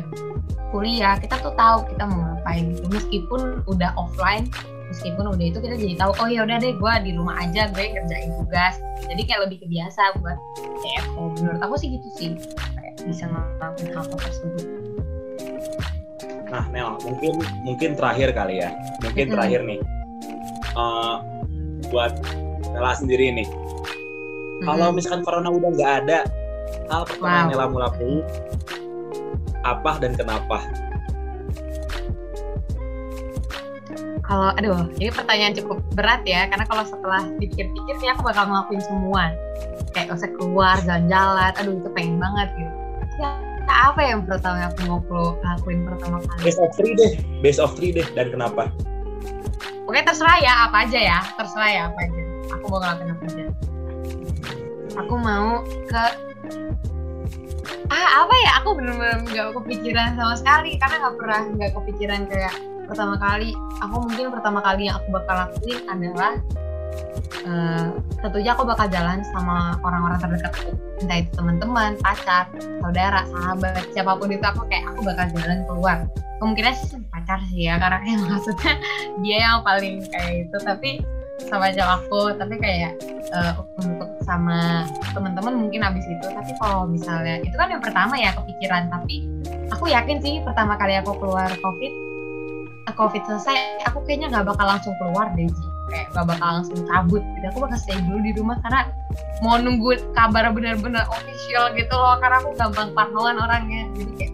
[0.74, 2.66] kuliah kita tuh tahu kita mau ngapain.
[2.92, 4.46] Meskipun udah offline
[4.94, 7.82] meskipun udah itu kita jadi tahu oh ya udah deh gue di rumah aja gue
[7.98, 8.78] ngerjain tugas.
[9.10, 10.38] Jadi kayak lebih kebiasa buat
[10.86, 12.30] CFO menurut aku sih gitu sih
[12.78, 14.66] kayak bisa ngelakuin hal tersebut.
[16.54, 18.70] Nah Mel mungkin mungkin terakhir kali ya.
[19.02, 19.34] Mungkin hmm.
[19.34, 19.80] terakhir nih.
[20.78, 21.18] Uh,
[21.90, 22.14] buat
[22.70, 23.50] Nela sendiri nih.
[24.54, 24.70] Hmm.
[24.70, 26.20] kalau misalkan corona udah nggak ada
[26.88, 27.50] hal pertama wow.
[27.50, 28.22] Nela mau lakuin?
[29.66, 30.62] Apa dan kenapa
[34.24, 38.82] kalau aduh ini pertanyaan cukup berat ya karena kalau setelah dipikir-pikir nih aku bakal ngelakuin
[38.88, 39.36] semua.
[39.92, 42.74] Kayak usah keluar jalan-jalan aduh itu pengen banget gitu.
[43.20, 43.30] Ya
[43.68, 45.00] apa yang pertama aku mau
[45.44, 46.40] lakuin pertama kali?
[46.48, 47.14] Base of three deh
[47.44, 48.72] base of three deh dan kenapa?
[49.84, 52.22] Oke terserah ya apa aja ya terserah ya apa aja.
[52.56, 53.46] Aku mau ngelakuin apa aja.
[55.04, 56.04] Aku mau ke
[57.92, 58.52] ah apa ya?
[58.64, 62.56] Aku bener-bener nggak kepikiran sama sekali karena nggak pernah nggak kepikiran kayak
[62.94, 66.34] pertama kali aku mungkin pertama kali yang aku bakal lakuin adalah
[67.50, 67.88] uh,
[68.22, 70.54] tentunya aku bakal jalan sama orang-orang terdekat
[71.02, 72.46] entah itu teman-teman pacar
[72.80, 75.98] saudara sahabat siapa pun itu aku kayak aku bakal jalan keluar.
[76.38, 78.74] Kemungkinan sih pacar sih ya karena kayak maksudnya
[79.26, 80.90] dia yang paling kayak itu tapi
[81.50, 82.94] sama aja aku tapi kayak
[83.34, 84.86] uh, untuk sama
[85.18, 86.30] teman-teman mungkin habis itu.
[86.30, 88.88] Tapi kalau misalnya itu kan yang pertama ya kepikiran.
[88.94, 89.26] Tapi
[89.74, 92.13] aku yakin sih pertama kali aku keluar covid
[92.92, 95.66] covid selesai aku kayaknya nggak bakal langsung keluar deh Ji.
[95.92, 97.46] Kayak nggak bakal langsung cabut gitu.
[97.54, 98.82] Aku bakal stay dulu di rumah karena
[99.44, 102.18] mau nunggu kabar benar-benar official gitu loh.
[102.20, 103.88] Karena aku gampang parnoan orangnya.
[103.96, 104.32] Jadi kayak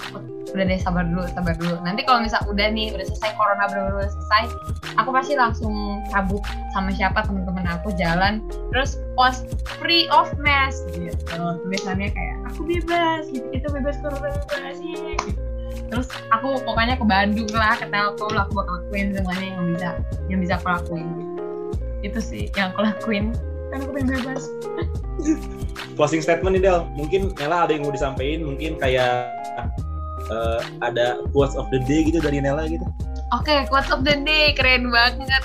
[0.50, 1.76] udah deh sabar dulu sabar dulu.
[1.86, 4.44] Nanti kalau misal udah nih udah selesai corona benar-benar selesai
[4.98, 6.42] aku pasti langsung cabut
[6.74, 8.42] sama siapa teman-teman aku jalan.
[8.74, 9.46] Terus post
[9.78, 11.38] free of mask gitu.
[11.66, 13.46] Tulisannya kayak aku bebas gitu.
[13.54, 14.78] Itu bebas corona bebas.
[14.82, 15.49] Gitu
[15.90, 19.90] terus aku pokoknya ke Bandung lah ke Telkom lah aku bakal lakuin semuanya yang bisa
[20.30, 21.08] yang bisa aku lakuin.
[22.06, 23.26] Itu sih yang aku lakuin.
[23.70, 24.44] Kan aku pengen bebas.
[25.98, 26.88] Closing statement nih Del.
[26.96, 28.48] Mungkin Nela ada yang mau disampaikan?
[28.48, 29.36] Mungkin kayak
[30.32, 32.86] uh, ada quotes of the day gitu dari Nela gitu?
[33.36, 34.56] Oke okay, quotes of the day.
[34.56, 35.44] Keren banget.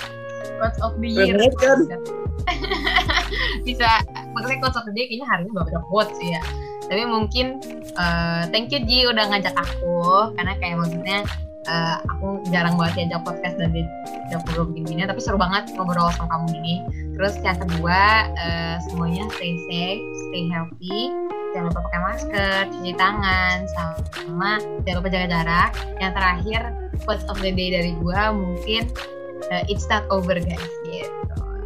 [0.61, 1.35] Quotes of the year.
[1.59, 2.01] Keren kan?
[3.67, 3.89] bisa
[4.33, 6.41] maksudnya quotes of the day kayaknya hari ini gak ada quotes sih ya
[6.85, 7.59] tapi mungkin
[7.97, 10.31] uh, thank you Ji udah ngajak aku.
[10.37, 11.25] Karena kayak maksudnya
[11.69, 16.29] uh, aku jarang banget diajak podcast dan diajak ngobrol begini tapi seru banget ngobrol sama
[16.29, 16.75] kamu ini.
[17.17, 21.13] Terus yang kedua uh, semuanya stay safe stay healthy.
[21.55, 25.71] Jangan lupa pakai masker cuci tangan sama jangan lupa jaga jarak.
[26.01, 26.61] Yang terakhir
[27.03, 28.91] quotes of the day dari gua mungkin
[29.49, 31.09] uh, it's not over guys gitu.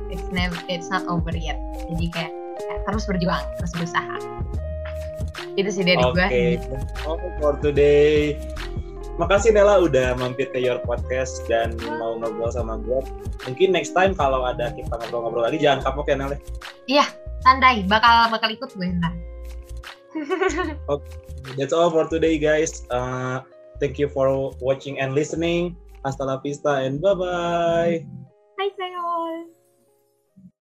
[0.10, 1.58] It's never it's not over yet.
[1.90, 4.39] Jadi kayak, kayak terus berjuang terus berusaha
[5.58, 6.58] itu sih dari okay.
[6.60, 6.78] gue
[7.08, 8.38] okay for today
[9.20, 13.04] makasih Nela udah mampir ke your podcast dan mau ngobrol sama gue.
[13.52, 16.40] Mungkin next time kalau ada kita ngobrol-ngobrol lagi jangan kapok ya Nela.
[16.88, 17.06] Iya,
[17.44, 17.84] santai.
[17.84, 19.14] Bakal bakal ikut gue ntar.
[20.94, 21.12] okay,
[21.60, 22.88] that's all for today guys.
[22.88, 23.44] Uh,
[23.84, 25.76] thank you for watching and listening.
[26.08, 28.00] Hasta la vista and bye-bye.
[28.56, 29.59] Bye, Seol.